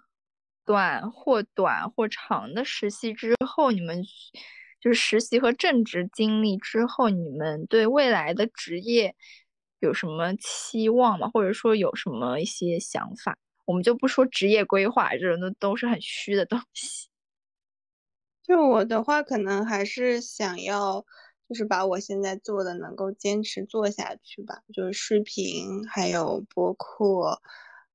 [0.65, 4.03] 短或短或长的实习之后，你们
[4.79, 9.15] 就是实习和正职经历之后，你们对未来的职业？
[9.79, 11.29] 有什么期望吗？
[11.31, 13.37] 或者说有什么一些想法？
[13.65, 17.07] 我们就不说职业规划这种都都是很虚的东西。
[18.41, 21.05] 就我的话，可能还是想要，
[21.51, 24.63] 就是把我现在做的能够坚持做下去吧。
[24.73, 27.41] 就是视频还有播客，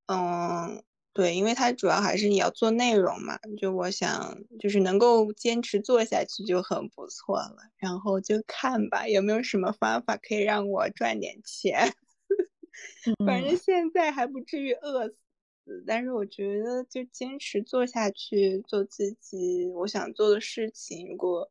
[0.06, 0.82] 嗯。
[1.16, 11.90] 对，因为它主要还是你要做内容嘛，就我想就是能够坚持做下去就很不错了，然后就看吧，有没有什么方法可以让我赚点钱。
[13.24, 21.08] 反正现在还不至于饿死，但是我觉得就坚持做下去，做自己我想做的事情。
[21.08, 21.50] 如果，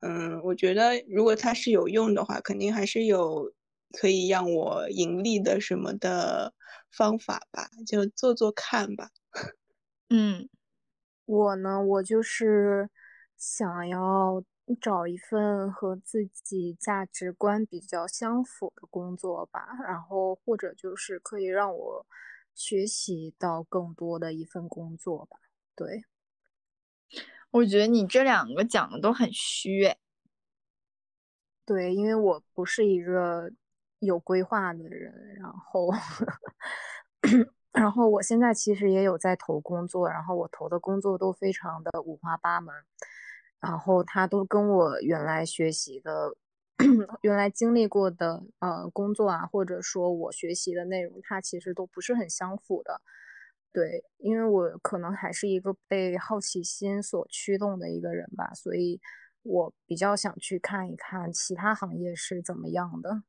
[0.00, 3.52] 嗯，我觉得如果它是有用的话，肯定还是有
[3.98, 6.52] 可以让我盈利的什么的。
[6.90, 9.10] 方法吧，就做做看吧。
[10.10, 10.48] 嗯，
[11.26, 12.90] 我呢，我就是
[13.36, 14.42] 想要
[14.80, 22.06] 找一份和自己价值观比较相符的工作吧，然后或者就是可以让我
[22.54, 25.38] 学习到更多的一份工作吧。
[25.76, 26.04] 对，
[27.50, 29.94] 我觉得你这两个讲的都很虚。
[31.64, 33.50] 对，因为我不是一个。
[34.00, 35.90] 有规划的人，然后，
[37.72, 42.72] 然后我现在其实也有在投工作，然后我投的工作都非常的五花八门，
[43.58, 46.36] 然后他都跟我原来学习的、
[47.22, 53.00] 原来经历过的呃工作啊，或者说我学习的内容，它其实都不是很相符的。
[53.72, 59.00] 对，因为我可能还是一个被好奇心所驱动的一个人吧，所以
[59.42, 63.22] 我比较想去看一看其他行业是怎么样的。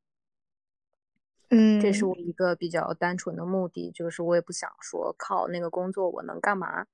[1.50, 6.86] 嗯，这是我一个比较单纯的目的，就是我也不想说靠那个工作我能干嘛。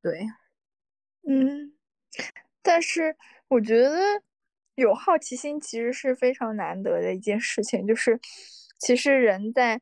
[0.00, 0.26] 对，
[1.26, 1.74] 嗯，
[2.62, 3.16] 但是
[3.48, 4.22] 我觉得
[4.74, 8.20] 有好奇心其实是非常难得的一件事情，就是
[8.78, 9.80] 其实人在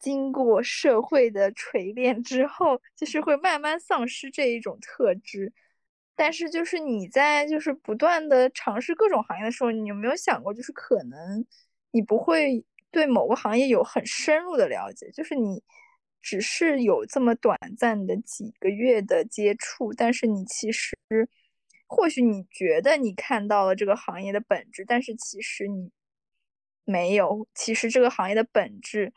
[0.00, 5.52] 经过社会的锤炼之后，就是会慢慢丧失这一种特质。
[6.16, 11.46] 但是就是你在就是不断的尝试各种行业的时候，你有没有想过，就是可能
[11.92, 12.64] 你不会。
[12.92, 15.62] 对某个行业有很深入的了解，就是你
[16.20, 20.96] 只是有这么短暂的几个月的接触，但是你其实
[21.86, 25.92] 或许你觉得你看到了这个行业的本质，但是其实你
[26.84, 27.46] 没有。
[27.54, 29.12] 其实这个行业的本质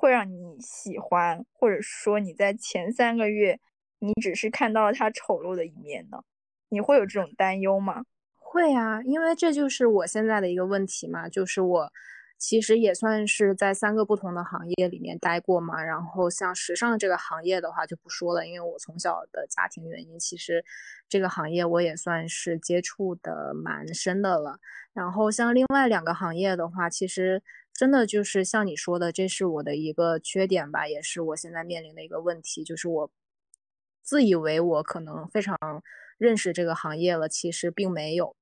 [0.00, 3.60] 会让你喜欢，或者说你在前三个月
[3.98, 6.22] 你只是看到了他丑陋的一面呢？
[6.70, 8.04] 你会有这种担忧吗？
[8.38, 11.92] 会啊，因为这就是我现在的一个问题嘛，就是我
[12.38, 15.84] 其实也算是在三个不同的行业里面待过嘛。
[15.84, 20.64] 然后像时尚这个行业的话就不说了，因为我从小的家庭原因，其实
[21.10, 24.58] 这个行业我也算是接触的蛮深的了。
[24.94, 27.42] 然后像另外两个行业的话，其实
[27.80, 33.10] 真的就是像你说的，这是我的一个缺点吧，也是我现在面临的一个问题，就是我
[34.02, 35.56] 自以为我可能非常
[36.18, 38.36] 认识这个行业了，其实并没有。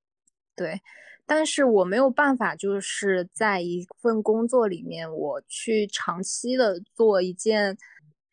[0.56, 0.80] 对，
[1.24, 7.78] 但是我没有办法，就是在一份工作里面，我去长期的做一件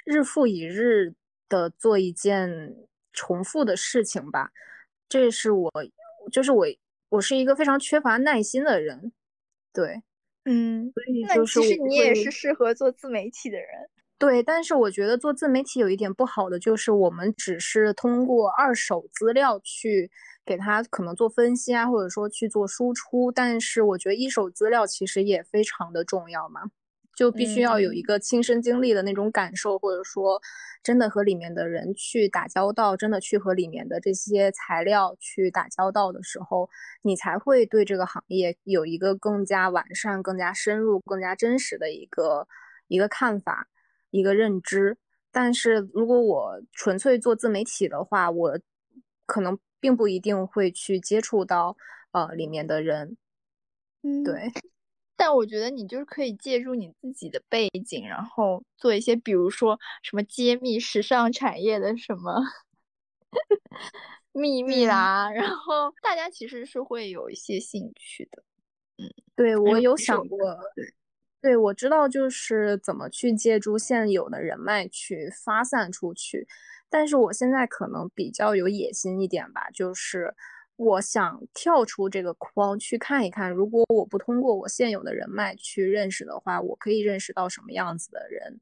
[0.06, 1.14] 日复一日
[1.48, 2.76] 的做一件
[3.14, 4.50] 重复的事情吧。
[5.08, 5.72] 这是我，
[6.32, 6.66] 就是我。
[7.10, 9.14] 我是一个非常缺乏耐心的人，
[9.72, 10.02] 对，
[10.46, 13.68] 嗯，所以就是其实你也是适合做自媒体的人，
[14.20, 14.44] 对。
[14.44, 20.12] 但是我觉得做自媒体有一点不好的就是，我们只是通过二手资料去
[20.46, 26.62] 给他可能做分析啊，或者说去做输出，但是我觉得一手资料其实也非常的重要嘛。
[27.16, 30.42] 就必须要有一个亲身经历的那种感受，或者说
[30.84, 36.70] 真的和里面的人去打交道，真的去和里面的这些材料去打交道的时候，
[37.02, 42.48] 你才会对这个行业有一个更加完善、更加深入、更加真实的一个
[42.88, 43.68] 一个看法、
[44.12, 44.98] 一个认知。
[45.32, 48.60] 但是如果我纯粹做自媒体的话，我
[49.26, 51.76] 可能并不一定会去接触到
[52.12, 53.18] 呃里面的人，
[54.04, 54.52] 嗯，对。
[55.18, 62.42] 但我觉得你就是可以借助你自己的背景，然后做一些，比如说什么揭秘时尚产业的什么
[64.34, 68.44] 秘密啦，然后大家其实是会有一些兴趣的。
[68.98, 70.38] 嗯，对我有想过，
[70.76, 70.94] 对，
[71.42, 76.48] 对我知道就是怎么去借助现有的人脉去发散出去，
[76.90, 80.36] 但是我现在可能比较有野心一点吧，就是。
[80.78, 88.60] 我想跳出这个框去看一看，如果我不通过我现有的人脉去认识的话，我可以认识到什么样子的人。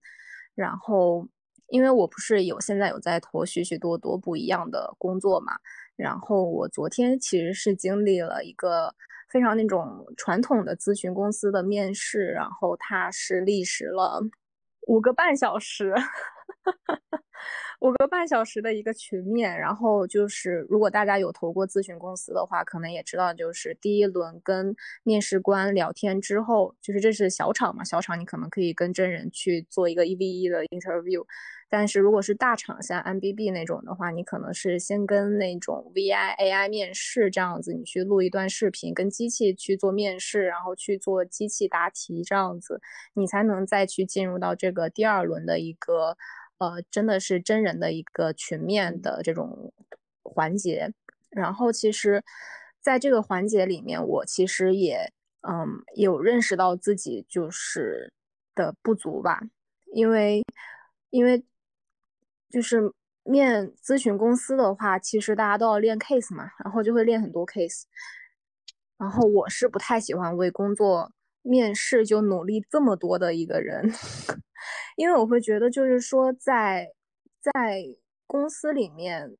[0.53, 1.27] 然后，
[1.67, 5.53] 因为我不是有现在有在投许许多多不一样的工作嘛。
[5.95, 8.93] 然后我昨天其实是经历了一个
[9.31, 14.21] 非常那种传统的咨询公司的面试，然后它是历时了
[14.87, 15.95] 五个半小时。
[17.81, 24.73] 五个半小时的一个群面，然后就是如果大家有投过咨询公司的话，可能也知道，就是第一轮跟
[25.03, 31.25] 面试官聊天之后，就是这是小场嘛，小场你可能可以跟真人去做一个一 v 一的 interview，
[31.73, 42.79] 但是如果是大厂像 MBB 那种的话，你可能是先跟那种 VI AI 面试这样子，你去录一段视频，跟机器去做面试，然后去做机器答题这样子，
[43.15, 46.15] 你才能再去进入到这个第二轮的一个。
[46.59, 49.73] 呃，真的是真人的一个群面的这种
[50.21, 50.93] 环节，
[51.29, 52.23] 然后其实，
[52.79, 55.11] 在这个环节里面，我其实也
[55.41, 58.13] 嗯有认识到自己就是
[58.55, 59.41] 的不足吧，
[59.91, 60.41] 因为
[61.09, 61.43] 因为
[62.53, 62.93] 就是
[63.23, 67.85] 面咨询公司的话，其实大家都要练 case 嘛，然后就会练很多 case，
[68.99, 73.91] 然后我是不太喜欢为工作面试就努力这么多的一个人。
[74.95, 76.91] 因为我会觉得，就是说，在
[77.41, 77.83] 在
[78.27, 79.35] 公司里面，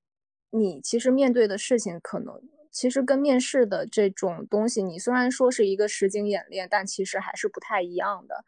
[0.49, 2.41] 你其实面对的事情，可能
[2.71, 8.43] 其实跟面试的这种东西，你虽然说是一个实景演练，但其实还是不太一样的。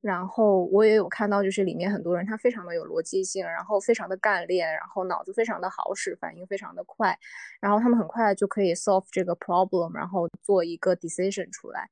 [0.00, 7.16] 然后我也有看到，就是里面很多人他非常的有逻辑性，然后非常的干练，然后脑子非常的好使，反应非常的快，
[7.60, 11.88] 然后他们很快就可以 solve 这个 problem，然后做一个 decision 出来。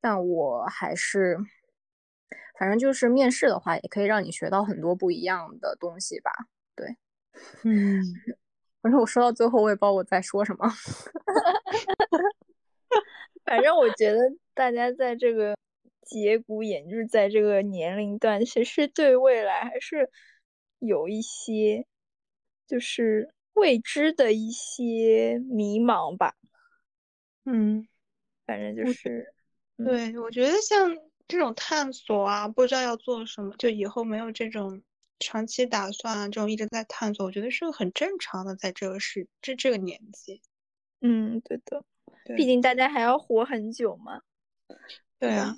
[0.00, 1.38] 但我还是。
[2.58, 6.32] 反正就是面试的话，也可以让你学到很多不一样的东西吧。
[6.74, 6.96] 对，
[7.64, 8.02] 嗯，
[8.80, 10.66] 反正我说到最后，我也不知道我在说什么。
[13.44, 14.18] 反正我觉得
[14.54, 15.54] 大家在这个
[16.06, 20.08] 节骨眼，就是在这个年龄段，其实对未来还是
[20.78, 21.86] 有一些
[22.66, 26.34] 就是未知的一些迷茫吧。
[27.44, 27.86] 嗯，
[28.46, 29.34] 反正就是，
[29.76, 30.96] 对我觉得像。
[31.28, 34.80] 这种探索啊，不知道要做什么，就以后没有这种
[35.18, 40.40] 长期打算啊，这种一直在探索，我觉得是个很正常的，在这个时这这个年纪。
[41.00, 41.84] 嗯，对的，
[42.36, 44.22] 毕竟大家还要活很久嘛。
[45.18, 45.56] 对啊，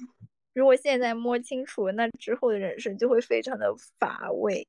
[0.58, 4.66] 如果现在摸清楚，那之后的人生就会非常的乏味。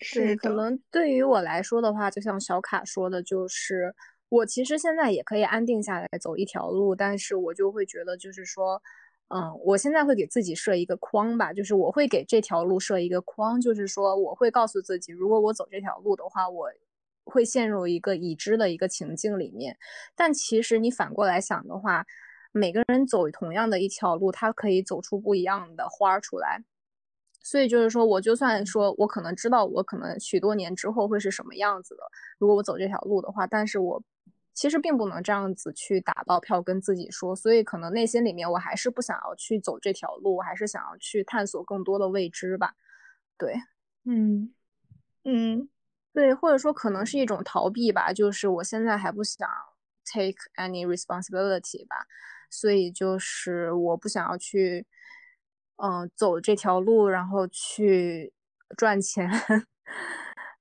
[0.00, 3.94] 是，可能对于我来说的话，就像小卡说的，就是
[4.28, 8.82] 我其实现在也可以安定下来走一条路，但是我就会觉得，就是说。
[9.34, 16.68] 嗯，我现在会给自己设一个框吧，就是我会给这条路设一个框，就是说我会告诉自己，如果我走这条路的话，我
[17.24, 19.78] 会陷入一个已知的一个情境里面。
[20.14, 22.04] 但其实你反过来想的话，
[22.52, 26.62] 每个人走同样的一条路，他可以走出不一样的花出来。
[27.40, 32.02] 所以就是说，我就算说我可能知道我可能许多年之后会是什么样子的，
[32.38, 34.00] 如果我走这条路的话，但是我
[34.54, 42.76] 其实并不能这样子去打包票跟自己说，所以可能内心里面我还是不想要去走这条路，我还是想要去探索更多的未知吧。
[43.36, 43.54] 对，
[44.04, 44.54] 嗯
[45.24, 45.68] 嗯，
[46.12, 49.48] 对，或者说可能是一种逃避吧，就是我现在还不想
[50.04, 52.06] take any responsibility 吧，
[52.52, 54.86] 所以就是我不想要去。
[55.76, 58.32] 嗯，走这条路，然后去
[58.76, 59.28] 赚钱，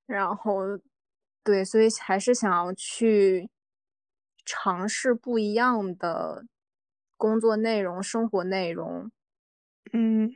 [0.07, 0.61] 然后
[1.43, 3.47] 对，所以还是想要去
[4.43, 6.47] 尝试不一样的
[7.17, 9.11] 工作内容、生活内容。
[9.93, 10.31] 嗯，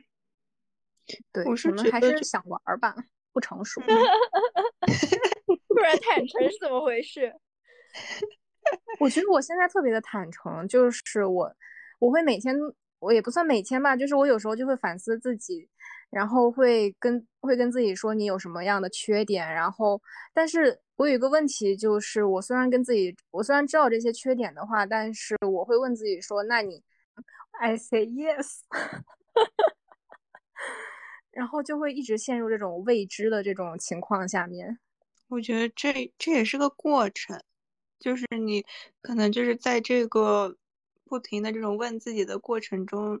[1.32, 2.94] 对，我是还是想玩吧，
[3.32, 3.80] 不成熟。
[5.66, 7.34] 不然坦诚是怎么回事？
[9.00, 11.52] 我觉得我现在特别的坦诚，就是我，
[11.98, 12.54] 我会每天。
[12.98, 15.68] 我也不算每天吧，就是我有时候就会反思自己，
[16.08, 20.00] 然后会跟会跟自己说你有什么样的缺点，然后，
[20.32, 26.82] 但是我有一个问题，就是我虽然跟自己，我虽然知道这些缺点的话，但是我会问自己说，那你
[27.60, 28.60] ，I say yes，
[31.30, 34.78] 然后就会一直陷入这种未知的这种情况下面。
[35.28, 37.38] 我觉得这这也是个过程，
[37.98, 38.64] 就是你
[39.00, 40.56] 可能就是在这个。
[41.08, 43.20] 不停的这种问自己的过程中，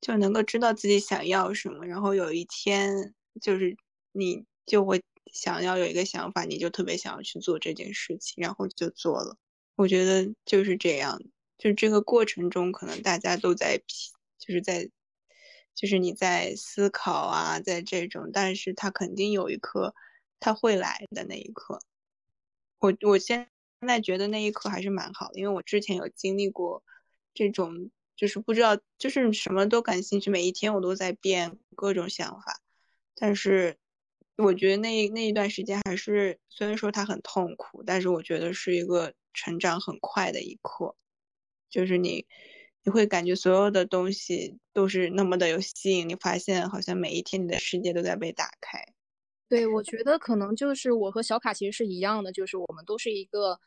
[0.00, 3.76] 就能够知道自己想要什么，然后有一天就是
[4.12, 5.02] 你就会
[5.32, 9.36] 想要有一个想法，你就特别想要去做这件事情，然后就做了。
[9.74, 11.20] 我觉得就是这样，
[11.58, 13.82] 就是这个过程中可能大家都在，
[14.38, 14.88] 就是在，
[15.74, 19.92] 就是你在思考啊，在这种，但是他肯定有一刻
[20.38, 21.80] 他会来的那一刻。
[22.78, 23.48] 我我现
[23.80, 26.82] 现在觉得那一刻还是蛮好的，因为我之前有经历过。
[27.34, 32.60] 这种就是不知道，就是什么都感兴趣，每一天我都在变各种想法，
[33.14, 33.76] 但是
[34.36, 40.96] 我觉得那那一段时间还是，虽然说它很痛苦，但是我觉得是一个成长很快的一刻，
[41.70, 42.26] 就是你
[42.82, 48.84] 你会感觉所有的东西都是那么的有吸引，你发现好像每一天你的世界都在被打开。
[49.48, 53.58] 对，我觉得可能就是我和小卡其实是一样的，就是我们都是一个。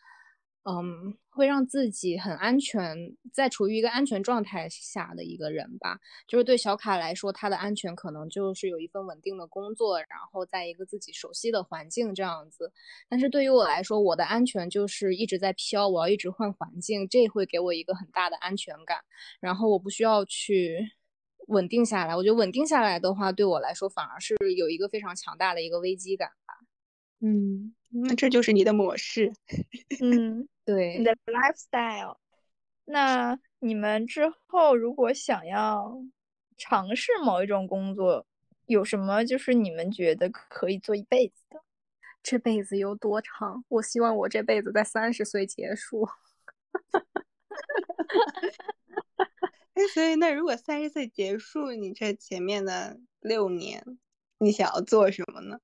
[0.64, 2.96] 嗯，会让自己很安全，
[3.34, 5.98] 在处于一个安全状态下的一个人吧。
[6.28, 12.72] 就是对小卡来说，他的安全可能就是有一份稳定的工作，然后在一个自己熟悉的环境这样子。
[13.10, 19.00] 但是对于我来说，我的安全就是一直在飘，我要一直换环境，这会给我一个很大的安全感。
[19.40, 20.92] 然后我不需要去
[21.48, 26.56] 稳定下来，我觉得稳定下来的话，对我来说反而是有一个非常强大的一个危机感吧。
[27.20, 29.34] 嗯，那这就是你的模式。
[30.02, 30.48] 嗯。
[30.64, 32.18] 对你的 lifestyle，
[32.86, 36.00] 那你们之后如果想要
[36.56, 38.28] 尝试某一种工作，
[38.68, 41.64] 有什么就是你们觉得可以做一辈子的？
[42.22, 43.66] 这辈子有多长？
[43.70, 46.08] 我希望我这辈子在三十岁结束。
[49.88, 53.84] 所以那如果三十岁结束，你这前面的六年，
[54.40, 55.60] 你想要做什么呢？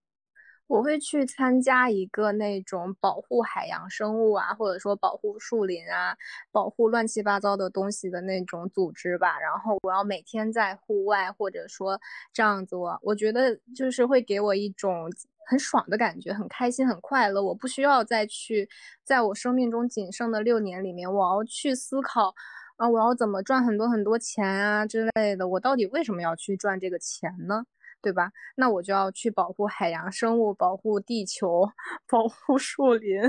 [0.68, 6.18] 我会去参加一个那种保护海洋生物啊，或者说保护树林啊，
[6.52, 9.40] 保护乱七八糟的东西的那种组织吧。
[9.40, 12.02] 然后我要每天在户外，或者说
[12.34, 15.10] 这样子，我我觉得就是会给我一种
[15.46, 17.42] 很爽的感觉，很开心，很快乐。
[17.42, 18.68] 我不需要再去
[19.06, 22.36] 在我生命中仅剩的六年里面，我要去思考
[22.78, 25.48] 啊，我要怎么赚很多很多钱啊之类的。
[25.48, 27.64] 我到底为什么要去赚这个钱呢？
[28.00, 28.32] 对吧？
[28.56, 31.68] 那我就要去保护海洋生物，保护地球，
[32.08, 33.20] 保护树林。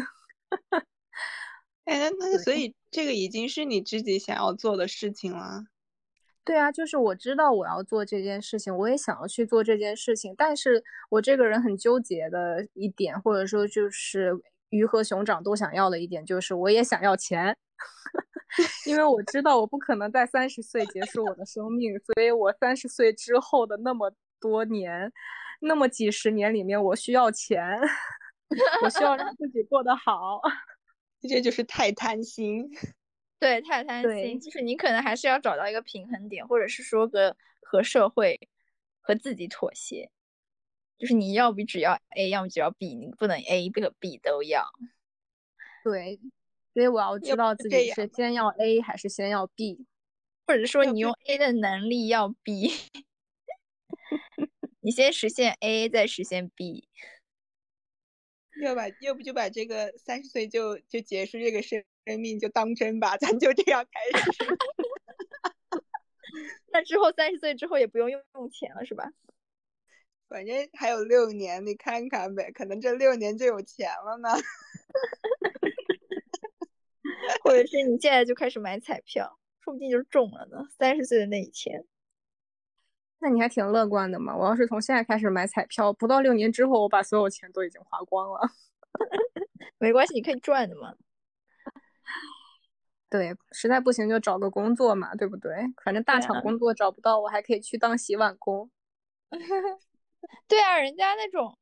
[1.86, 5.64] 哎，那那所以这个已经是你自己想要做的事情了。
[6.44, 10.34] 对啊，就是我知道我要做这件事情，我也想要去做这件事情。
[10.36, 14.38] 但是我这个人很纠结的一点，或者说就是
[14.68, 17.56] 鱼和熊掌都想要的一点，就是我也想要钱，
[18.86, 24.12] 因为我知道我不可能在三十岁结束我的生命，所以我三十岁之后的那么。
[24.40, 25.12] 多年，
[25.60, 27.60] 那么几十年里面，我需要钱，
[28.84, 30.40] 我需要让自己过得好，
[31.28, 32.70] 这就是太贪心。
[33.40, 38.48] 对，太贪心，就是你可能还是要找到一个平衡点，或者是说个和社会
[39.00, 40.08] 和自己妥协，
[40.96, 44.68] 就是你要不只要 A，要么只要 B，你不能 A 和 B 都要。
[45.82, 46.20] 对，
[46.78, 49.84] 所以我要知道自己是先要 A 还是先要 B，
[50.46, 52.70] 或者说你用 A 的能力要 B。
[54.78, 56.88] 你先实现 A，再实现 B。
[58.62, 61.82] 要把要不就把这个三十岁就就结束这个生
[62.20, 64.46] 命就当真吧，咱就这样开始。
[66.70, 69.10] 那之后三十岁之后也不用用用钱了是吧？
[70.28, 74.28] 反正还有六年，你看看呗，可能这六年就有钱了呢。
[77.42, 80.66] 或者是你现在就开始买彩票，说不定就中了呢。
[80.78, 81.84] 三十岁的那一天，
[83.20, 84.36] 那你还挺乐观的嘛。
[84.36, 88.40] 我要是从现在开始买彩票，不到六年之后，我把所有钱都已经花光了。
[89.78, 90.94] 没关系，你可以赚的嘛。
[93.10, 95.50] 对，实在不行就找个工作嘛，对不对？
[95.82, 98.70] 反正大厂工作找不到，我还可以去当洗碗工。
[100.46, 101.56] 对啊，人家那种，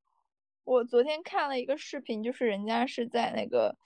[0.65, 3.77] 我昨天看了一个视频，就是人家是在那个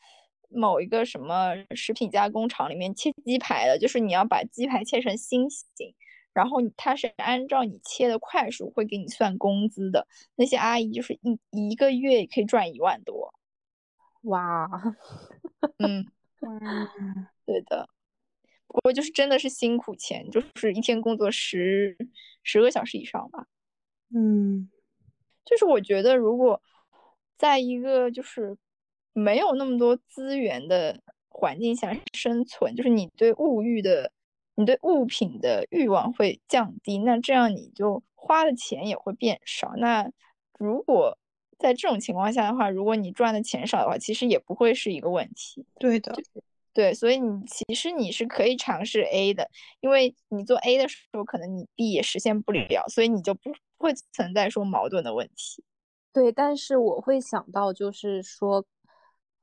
[0.50, 5.94] 某一个什么食品加工厂里面切鸡排的，就是你要把鸡排切成心形，
[6.32, 10.06] 然后它是按照你切的块数会给你算工资的。
[10.36, 13.32] 那些阿姨就是一一个月可以赚一万多。
[14.22, 14.68] 哇，
[15.78, 16.06] 嗯。
[16.42, 17.86] 嗯，对的，
[18.66, 21.94] 不过就是真的是辛苦钱，就是一天工作十
[22.42, 23.46] 十个小时以上吧。
[24.08, 24.70] 嗯，
[25.44, 26.62] 就是我觉得如果
[27.36, 28.56] 在一个就是
[29.20, 34.10] 没有那么多资源的环境下生存，就是你对物欲的、
[34.54, 39.72] 你对物品的欲望会降低，那这样你就花的钱也会变少。
[39.76, 40.10] 那
[40.58, 41.18] 如果
[41.58, 45.64] 在这种情况下的话，如果你赚的钱少的话，其实也不会是一个问题。
[45.78, 46.14] 对的，
[46.72, 49.50] 对，所以你其实你是可以尝试 A 的，
[49.80, 55.62] 因为你做 A 的时候，可能你 B 也实现不了，所以你就不会存在说矛盾的问题。
[56.12, 58.64] 对，但是我会想到就是说，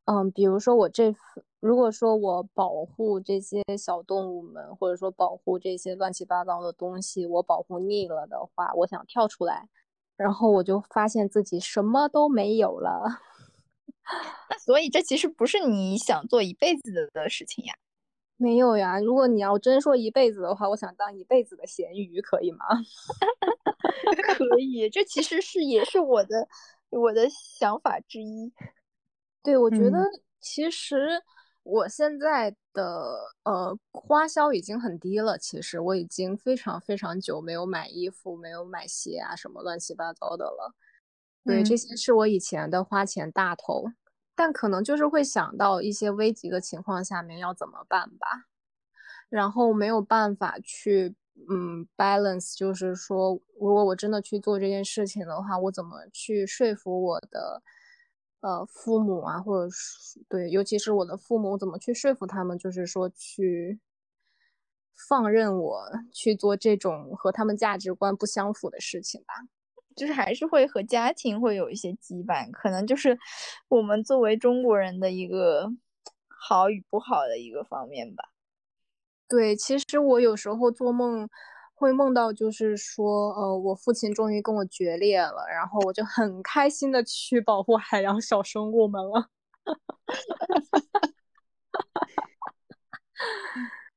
[0.07, 1.13] 嗯，比如说我这，
[1.59, 9.67] 如果说我保护这些小动物们，或者说保护这些乱七八糟的东西，我保护腻了的话，我想跳出来。
[10.15, 13.03] 然后我就发现自己什么都没有了，
[14.49, 17.75] 那所以这其实不是你想做一辈子的的事情呀？
[18.37, 22.65] 没有呀，如果你要真说一辈子的话，我想当一辈子的咸鱼，可以吗？
[24.37, 26.47] 可以，这其实是也是我的
[26.91, 27.27] 我的
[27.59, 28.53] 想法之一。
[29.47, 30.03] 对，我觉得
[30.41, 31.23] 其实。
[31.69, 40.73] 我现在的呃花销已经很低了，其实我已经非常非常久没有买衣服、没有买鞋啊什么乱七八糟的了。
[41.43, 43.83] 对，这些是我以前的花钱大头，
[44.33, 48.45] 但可能就是会想到一些危急的情况下面要怎么办吧，
[49.27, 51.17] 然后没有办法去
[51.49, 57.61] 嗯 balance，就是说如果我真的去做这件事情的话，我怎么去说服我的。
[58.41, 62.57] 呃，父母啊，或者是对，尤其是我的父母，怎么去说服他们？
[62.57, 63.79] 就是说去
[65.09, 65.83] 放任我
[66.13, 69.33] 去做这种和他们价值观不相符的事情吧。
[69.95, 73.17] 就是还是会和家庭会有一些羁绊，可能就是
[73.67, 75.71] 我们作为中国人的一个
[76.27, 78.23] 好与不好的一个方面吧。
[79.27, 81.27] 对，其实我有时候做梦。
[81.79, 89.29] 会梦到，就是说，呃，我父亲终于跟我决裂了，然后我就很开心的去保护海洋小生物们了。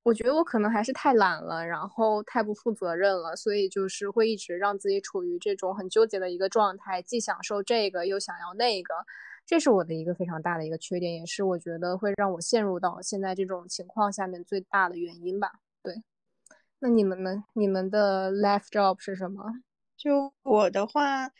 [0.02, 8.94] 我觉得我可能还是太懒了，然后太不负责任了，所以就是会一直让自己处于这种很纠结的一个状态，既享受这个又想要那个，
[9.46, 15.52] 这是我的一个非常大的一个缺点，也是我觉得会让我陷入到现在这种情况下面最大的原因吧。
[15.82, 16.02] 对。
[16.82, 17.44] 那你们呢？
[17.52, 19.44] 你们的 life job 是什么？
[19.98, 21.30] 就我的话，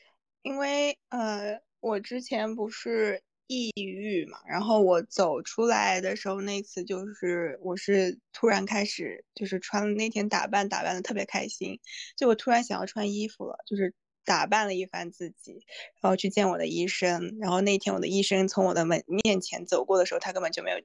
[0.43, 11.81] 因为呃，我之前不是抑郁嘛，然后我走出来的时候，那次就是我是突然开始就是穿那天打扮打扮的特别开心，
[12.19, 13.95] 就我突然想要穿衣服了，就是
[14.27, 15.65] 打扮了一番自己，
[16.03, 20.77] 然后去见我的医生，然后那天我的医生从我的门面前走过的时候，他根本就没有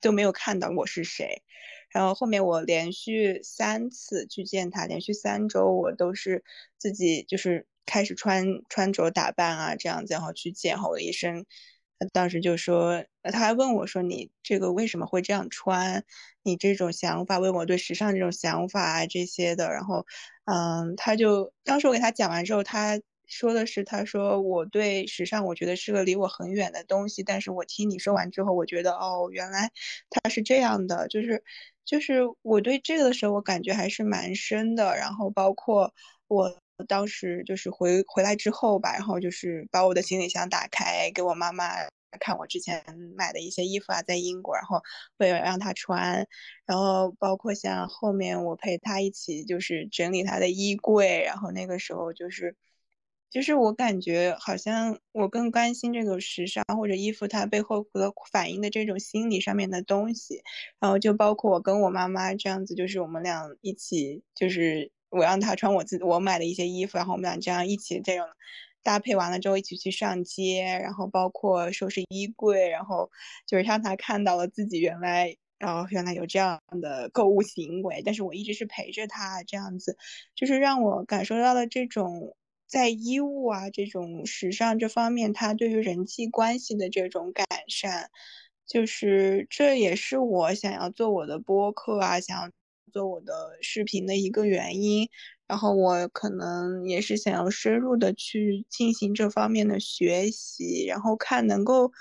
[0.00, 1.42] 就没有看到我是谁。
[1.90, 6.44] 然后后面我连续三次去见他，连续三周我都是
[6.78, 10.78] 自己就是开始穿穿着打扮啊这样子，然后去见。
[10.78, 11.46] 后我的医生，
[11.98, 16.04] 他当时就说，他还问我说你这个为什么会这样穿？
[16.42, 19.70] 你这种想法，问我对时尚这种想法啊这些的。
[19.72, 20.04] 然后，
[20.44, 23.00] 嗯，他就当时我给他讲完之后，他。
[23.26, 27.22] 说的是，他说我对时尚，我觉得是个离我很远的东西。
[27.22, 29.70] 但是我听你说完之后，我觉得哦，原来
[30.10, 31.42] 他是这样的，就是
[31.84, 34.96] 就是我对这个的时候，我感觉还是蛮深的。
[34.96, 35.92] 然后包括
[36.28, 36.56] 我
[36.86, 41.70] 当时就是回回来之后吧，然后就是把我的行李箱打开，给我妈妈
[42.20, 42.84] 看我之前
[43.16, 44.80] 买的一些衣服啊，在英国，然后
[45.18, 46.26] 为了让她穿。
[46.64, 52.54] 然后包括像后面我陪她一起就是整理她的衣柜，然后那个时候就是。
[53.30, 60.42] 就是我感觉好像我更关心这个时尚或者衣服它背后的反映的这种心理上面的东西，
[60.80, 68.26] 然后就包括我跟我妈妈这样子，就是我们俩一起，就是我让她穿我自我买的一些衣服，然后我们俩这样一起这种
[68.82, 73.10] 搭配完了之后一起去上街，然后包括收拾衣柜，然后
[73.46, 75.36] 就是让她看到了自己原来。
[75.58, 79.96] 然后原来有这样的购物行为，但是我一直是陪着他这样子，
[80.34, 88.10] 就是让我感受到了这种在衣物啊这种时尚这方面，他对于人际关系的这种改善，
[88.66, 92.50] 就是这也是我想要做我的播客啊，想要
[92.92, 95.08] 做我的视频的一个原因。
[95.46, 101.92] 然后我可能也是想要深入的去进行这方面的学习，然后看能够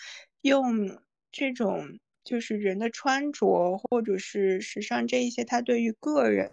[0.42, 1.00] 用
[1.32, 2.00] 这种。
[2.28, 6.52] 就是人的穿着，或者是时尚这一些，它对于个人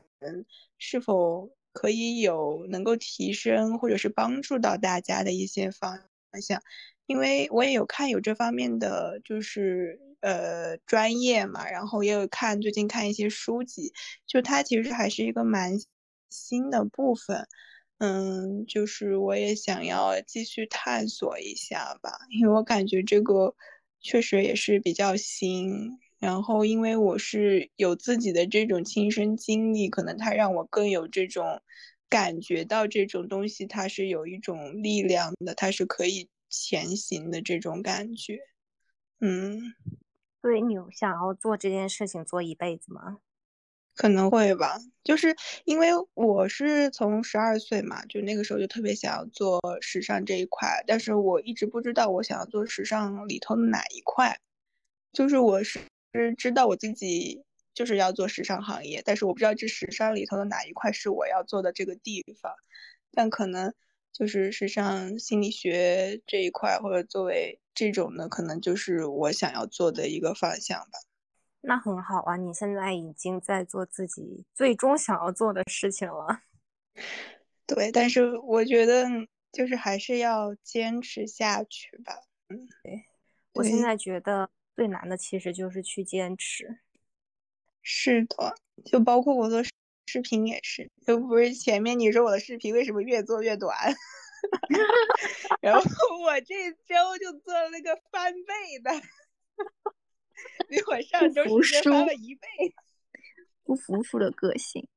[0.77, 6.01] 是否可以有能够提升，或者是帮助到大家的一些方
[6.41, 6.63] 向。
[7.07, 13.93] 因为我也有看有这方面的，就是呃专业嘛，然后也有看最近看一些书籍，
[14.27, 15.73] 就它其实还是一个蛮
[16.31, 17.47] 新的部分。
[17.99, 23.55] 嗯，就是我也想要继续探索一下吧，因为我感觉这个。
[24.05, 31.61] 确实也是比较新，然后因为我是有自己的这种亲身经历，可能它让我更有这种
[32.09, 38.39] 感觉到这种东西，它是有一种力量的，它是可以前行的这种感觉。
[39.19, 39.75] 嗯，
[40.41, 43.19] 所以你想要做这件事情做一辈子吗？
[43.97, 54.39] 可能会吧，就是因为我是从十二岁嘛，就那个时候就特别想要做时尚这一块，但是我一直不知道我想要做时尚里头的哪一块，
[55.13, 55.81] 就是我是
[56.37, 57.45] 知道我自己
[57.75, 62.53] 就是要做时尚行业，但是我不知道这时尚里头的哪一块是我要做的这个地方，
[63.13, 63.73] 但可能
[64.13, 70.99] 就是时尚心理学这一块，或者作为这种呢，可能就是我想要做的一个方向吧。
[71.63, 76.43] 那很好啊，你现在已经在做自己最终想要做的事情了。
[77.67, 79.07] 对，但是我觉得
[79.53, 82.15] 就是还是要坚持下去吧。
[82.49, 83.05] 嗯，对，
[83.55, 86.79] 我现在觉得最难的其实就是去坚持。
[87.83, 88.55] 是的，
[88.85, 89.63] 就包括我做
[90.07, 93.77] 视频也是，就不是前面你说我的视频为什么越做越短，
[95.61, 95.85] 然后
[96.23, 98.91] 我这周就做了那个翻倍的。
[100.69, 102.49] 比我上周时间翻了一倍，
[103.63, 104.89] 不服输的个性。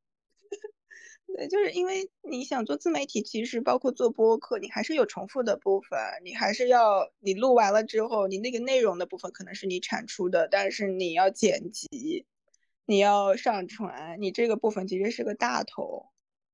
[1.35, 12.25] 对，就是因为你想做自媒体，其实包括做播客，你还是有重复的部分，你还是要你录完了之后，你那个内容的部分可能是你产出的，但是你要剪辑，
[12.85, 16.05] 你要上传，你这个部分其实是个大头，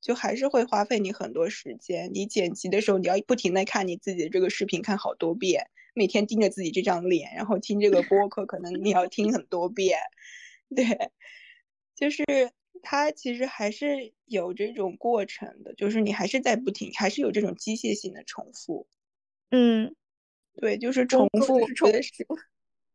[0.02, 2.10] 就还是会花费你很多时间。
[2.12, 5.70] 你剪辑的时候，你要不停的看你自己的这个视频，看好多遍。
[5.94, 10.00] 每天盯着自己这张脸，然后听这个播客，可能你要听很多遍。
[10.76, 11.12] 对，
[11.96, 12.24] 就是
[12.82, 18.88] 它其实还是有这种过程的，就是你还是在不停，还是有这种机械性的重复。
[19.50, 19.96] 嗯，
[20.56, 22.26] 对，就是重复，我觉得是，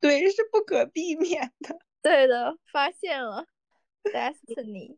[0.01, 1.79] 对，是不可避免的。
[2.03, 3.47] 对的，发现了
[4.05, 4.97] ，Destiny。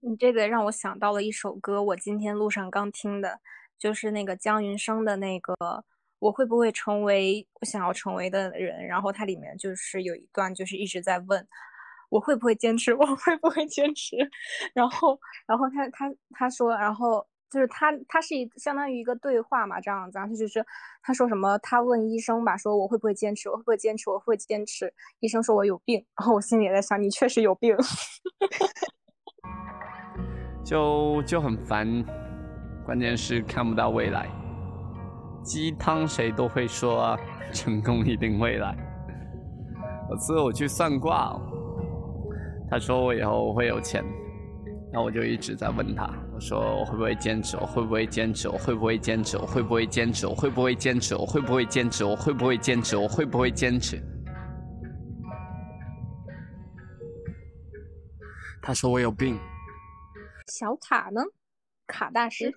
[0.00, 3.40] 你这个让我想到了一首歌，我今天路上刚听的，
[3.78, 5.84] 就是那个姜云升的那个。
[6.20, 8.84] 我会不会成为我想要成为的人？
[8.84, 11.46] 然后它里面就是有一段，就是一直在问
[12.08, 14.16] 我会不会坚持， 我会不会坚持。
[14.74, 20.18] 然后，然后他他他说，然后就是他他是一相当于一个对话嘛，这样子。
[20.18, 20.64] 然后就是
[21.02, 21.58] 他说什么？
[21.58, 23.48] 他问医生吧，说我会不会坚持？
[23.50, 24.10] 我会不会坚持？
[24.10, 24.92] 我会坚持。
[25.20, 26.04] 医生说我有病。
[26.18, 27.76] 然后我心里也在想，你确实有病。
[30.64, 32.04] 就就很烦，
[32.84, 34.28] 关键是看不到未来。
[35.42, 37.18] 鸡汤谁都会说，
[37.54, 38.76] 成功一定会来。
[40.10, 41.34] 有次我去算卦，
[42.70, 44.04] 他说我以后会有钱，
[44.92, 47.56] 那我就一直在问他，我说我会不会坚持？
[47.56, 48.48] 我会不会坚持？
[48.48, 49.36] 我会不会坚持？
[49.36, 50.26] 我会不会坚持？
[50.26, 51.14] 我会不会坚持？
[51.14, 52.04] 我会不会坚持？
[52.04, 52.96] 我会不会坚持？
[52.96, 54.02] 我会不会坚持？
[58.60, 59.38] 他说我有病。
[60.46, 61.22] 小卡呢？
[61.86, 62.52] 卡大师。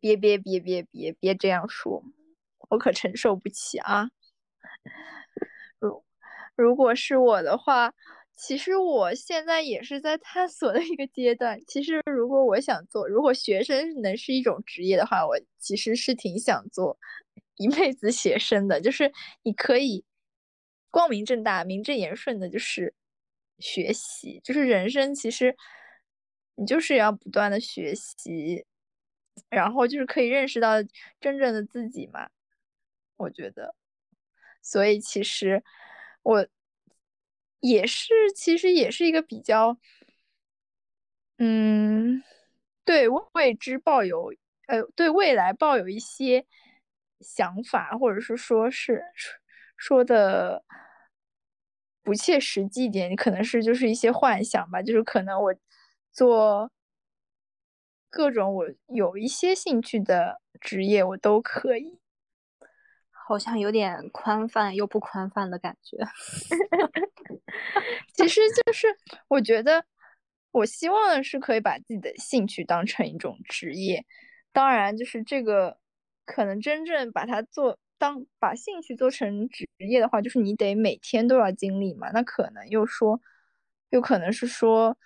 [0.00, 2.02] 别别别别别别这样说，
[2.70, 4.08] 我可承受不起啊！
[5.78, 6.04] 如
[6.56, 7.92] 如果是我的话，
[8.36, 11.60] 其实我现在也是在探索的一个阶段。
[11.66, 16.98] 其实如果我想做，如果学生能是一种职业的话，我其实是挺想做
[17.56, 18.80] 一辈子学生的。
[18.80, 19.10] 就是
[19.42, 20.04] 你可以
[20.90, 22.94] 光明正大、名正言顺的，就是
[23.58, 25.56] 学习，就是人生其实
[26.56, 28.66] 你就是要不断的学习。
[29.50, 30.82] 然后就是可以认识到
[31.20, 32.30] 真正的自己嘛，
[33.16, 33.74] 我觉得。
[34.62, 35.62] 所以其实
[36.22, 36.46] 我
[37.66, 39.76] 也是，其实也是一个比较，
[41.38, 42.22] 嗯，
[42.84, 44.32] 对未知抱有，
[44.68, 46.46] 呃，对未来抱有一些
[47.20, 49.02] 想法，或者是说是
[49.76, 50.64] 说的
[52.02, 55.54] 不切实际点，可能是就是一些幻想吧，就是可能我
[56.12, 56.70] 做
[58.08, 61.98] 各种我有一些兴趣的职业，我都可以。
[63.28, 65.98] 好像有点宽泛又不宽泛的感觉。
[68.14, 68.86] 其实就是
[69.28, 69.84] 我觉得，
[70.52, 74.04] 我希望是可以把自己的兴趣当成一种职业。
[74.52, 75.78] 当然，就是这个
[76.24, 82.10] 可能真正把它做当把兴趣做成职业的话，就是你得每天都要经历嘛。
[82.12, 83.20] 那可能又说，
[83.90, 84.96] 有可能是说，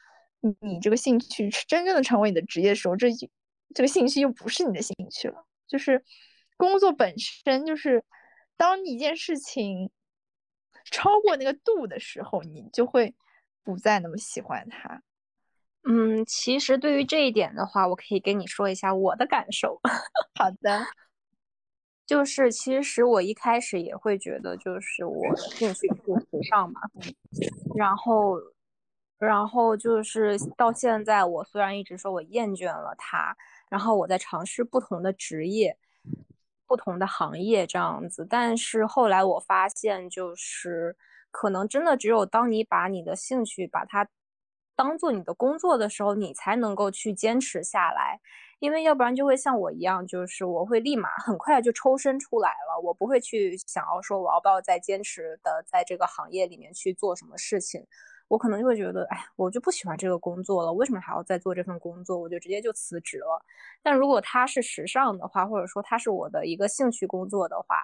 [0.61, 3.09] 你这个兴趣真正的成为你的职业的时候，这
[3.75, 6.05] 这个兴趣又不是你的兴趣了，就是。
[6.57, 8.05] 工作本身就是，
[8.59, 9.91] 当一件事情
[10.91, 13.15] 超过那个度的时候，你就会
[13.63, 15.03] 不再那么喜欢他。
[15.89, 19.81] 嗯，其实对于这一点的话，我可以跟你说一下我的感受。
[20.39, 20.85] 好的，
[22.07, 26.81] 就是其实我一开始也会觉得，就是我兴趣不时尚嘛，
[27.75, 28.37] 然后，
[29.19, 33.35] 然后就是到现在，我虽然一直说我厌倦了它，
[33.71, 35.79] 然后我在尝试不同的职业。
[36.71, 40.97] 不同的行业这样子，但是后来我发现，就是
[41.33, 44.09] 可能真的只有当你把你的兴趣把它
[44.77, 48.21] 当做你的工作的时候，你才能够去坚持下来，
[48.61, 57.85] 因为要不然就会像我一样，就是我会立马很快就抽身出来了，我不会去想要说我要不要再坚持的在这个行业里面去做什么事情。
[58.31, 62.17] 我可能就会觉得，哎，我就不喜欢这个工作了，为什么还要再做这份工作？
[62.17, 63.45] 我就直接就辞职了。
[63.83, 67.83] 但如果它是时尚的话，或者说它是我的一个兴趣工作的话，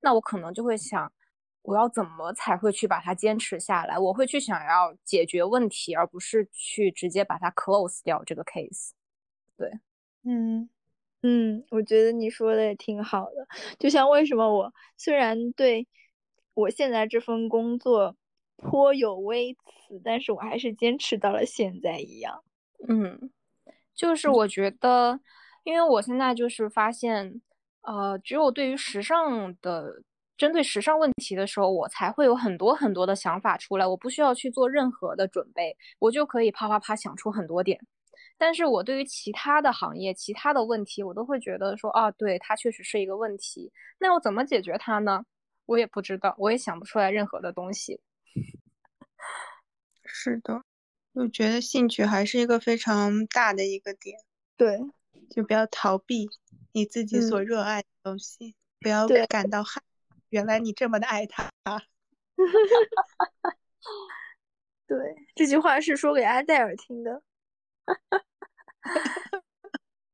[0.00, 1.12] 那我可能就会想，
[1.60, 3.98] 我要怎么才会去把它坚持下来？
[3.98, 8.92] 我会去想要解决问题，而不是去直接把它 close 掉这个 case。
[9.58, 9.70] 对，
[10.24, 10.70] 嗯
[11.22, 13.46] 嗯，我觉得你说的也挺好的。
[13.78, 15.86] 就像为什么我虽然对
[16.54, 18.16] 我现在这份工作。
[18.56, 22.42] 颇有微词，但是我还是坚持到了现在一样。
[22.88, 23.30] 嗯，
[23.94, 25.20] 就是我觉得，
[25.64, 27.40] 因为我现在就是发现，
[27.82, 30.02] 呃，只有对于时尚的
[30.36, 33.86] 针对时尚问题的时候，我才会有很多很多的想法出来。
[33.86, 37.80] 我不需要去做任何的准备，我就可以啪啪啪想出很多点。
[38.38, 43.70] 但是我对于其他的行业、其他的问题，我都会觉得说，啊，对，它确实是一个问题。
[44.00, 45.24] 那我怎么解决它呢？
[45.66, 48.00] 我也不知道，我也想不出来任何的东西。
[50.14, 50.62] 是的，
[51.14, 54.18] 我觉得兴趣还是一个非常大的一个点。
[54.58, 54.78] 对，
[55.30, 56.28] 就不要逃避
[56.72, 59.80] 你自己所热爱的东西，不要感到害。
[60.28, 61.50] 原来你这么的爱他。
[64.86, 64.98] 对，
[65.34, 67.22] 这句话是说给阿黛尔听的。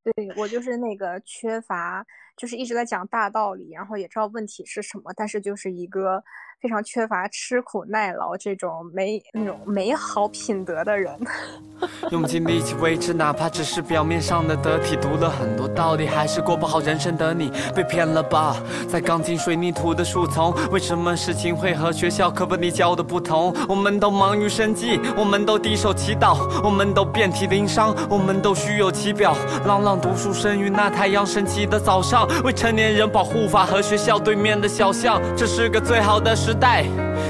[0.05, 2.07] 对我就是那个缺乏，
[2.37, 6.23] 就是一直在讲大道理，然后也知道问题是什么，但是就是一个。
[6.61, 11.17] 非常缺乏吃苦耐劳这种美那种美好品德的人，
[12.11, 14.97] 用尽力气维持，哪怕只是表面上的得体。
[15.01, 18.57] 读了很多道理，还是过不好人生的你，被骗了吧？
[18.89, 23.55] 在钢筋水泥土的树丛，为什么事情会和学校课本里教的不同？
[23.69, 32.27] 我们都忙于生计，我们都低手祈祷，我们都遍体鳞伤，我们都虚有其表，朗朗读书声于那太阳升起的早上。
[32.43, 36.35] 未成年人保护法和学校对面的小巷，这是个最好的。
[36.48, 36.87] 时时代，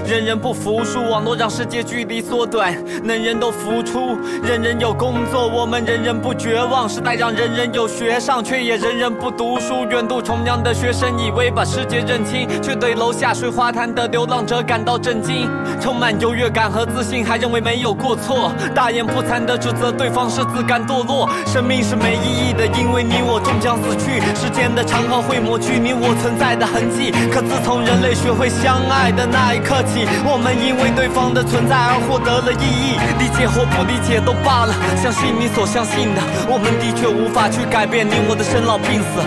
[0.07, 2.73] 人人不服输，网络让世界距离缩短，
[3.03, 6.89] 能人都付出，人人有工作，我们人人不绝望。
[6.89, 9.85] 时代让人人有学上，却也人人不读书。
[9.91, 15.51] 远渡重洋的学生以为把世界认清，却对楼下水花坛的流浪者感到震惊。
[15.81, 21.29] 充满优越感和自信，还认为没有过错，大言不惭地指责对方是自甘堕落。
[21.45, 24.21] 生命是没意义的，因为你我终将死去。
[24.37, 27.11] 时间的长河会抹去你我存在的痕迹。
[27.33, 29.08] 可自从人类学会相爱。
[29.13, 32.99] 的那一刻起，我们因为对方的存在而获得了意义。
[33.19, 36.23] 理解或不理解都罢了，相信你所相信的。
[36.49, 39.23] 我们的确无法去改变你我的生老病死，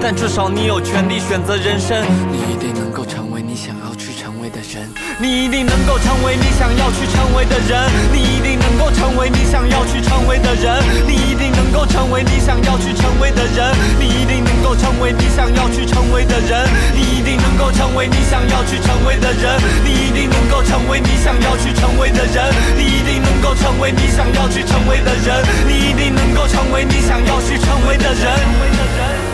[0.00, 2.04] 但至少你有权利选择人生。
[2.30, 2.56] 你
[5.20, 7.90] 你一定能够成为你想要去成为的人。
[8.12, 10.82] 你一定能够成为你想要去成为的人。
[11.06, 13.74] 你一定能够成为你想要去成为的人。
[13.98, 16.66] 你一定能够成为你想要去成为的人。
[16.94, 19.14] 你一定能够成为你想要去成为。
[19.14, 22.52] 的人，你一定能够成为你想要去成为的人。
[22.76, 25.44] 你一定能够成为你想要去成为的人。
[25.66, 29.33] 你一定能够成为你想要去成为的人。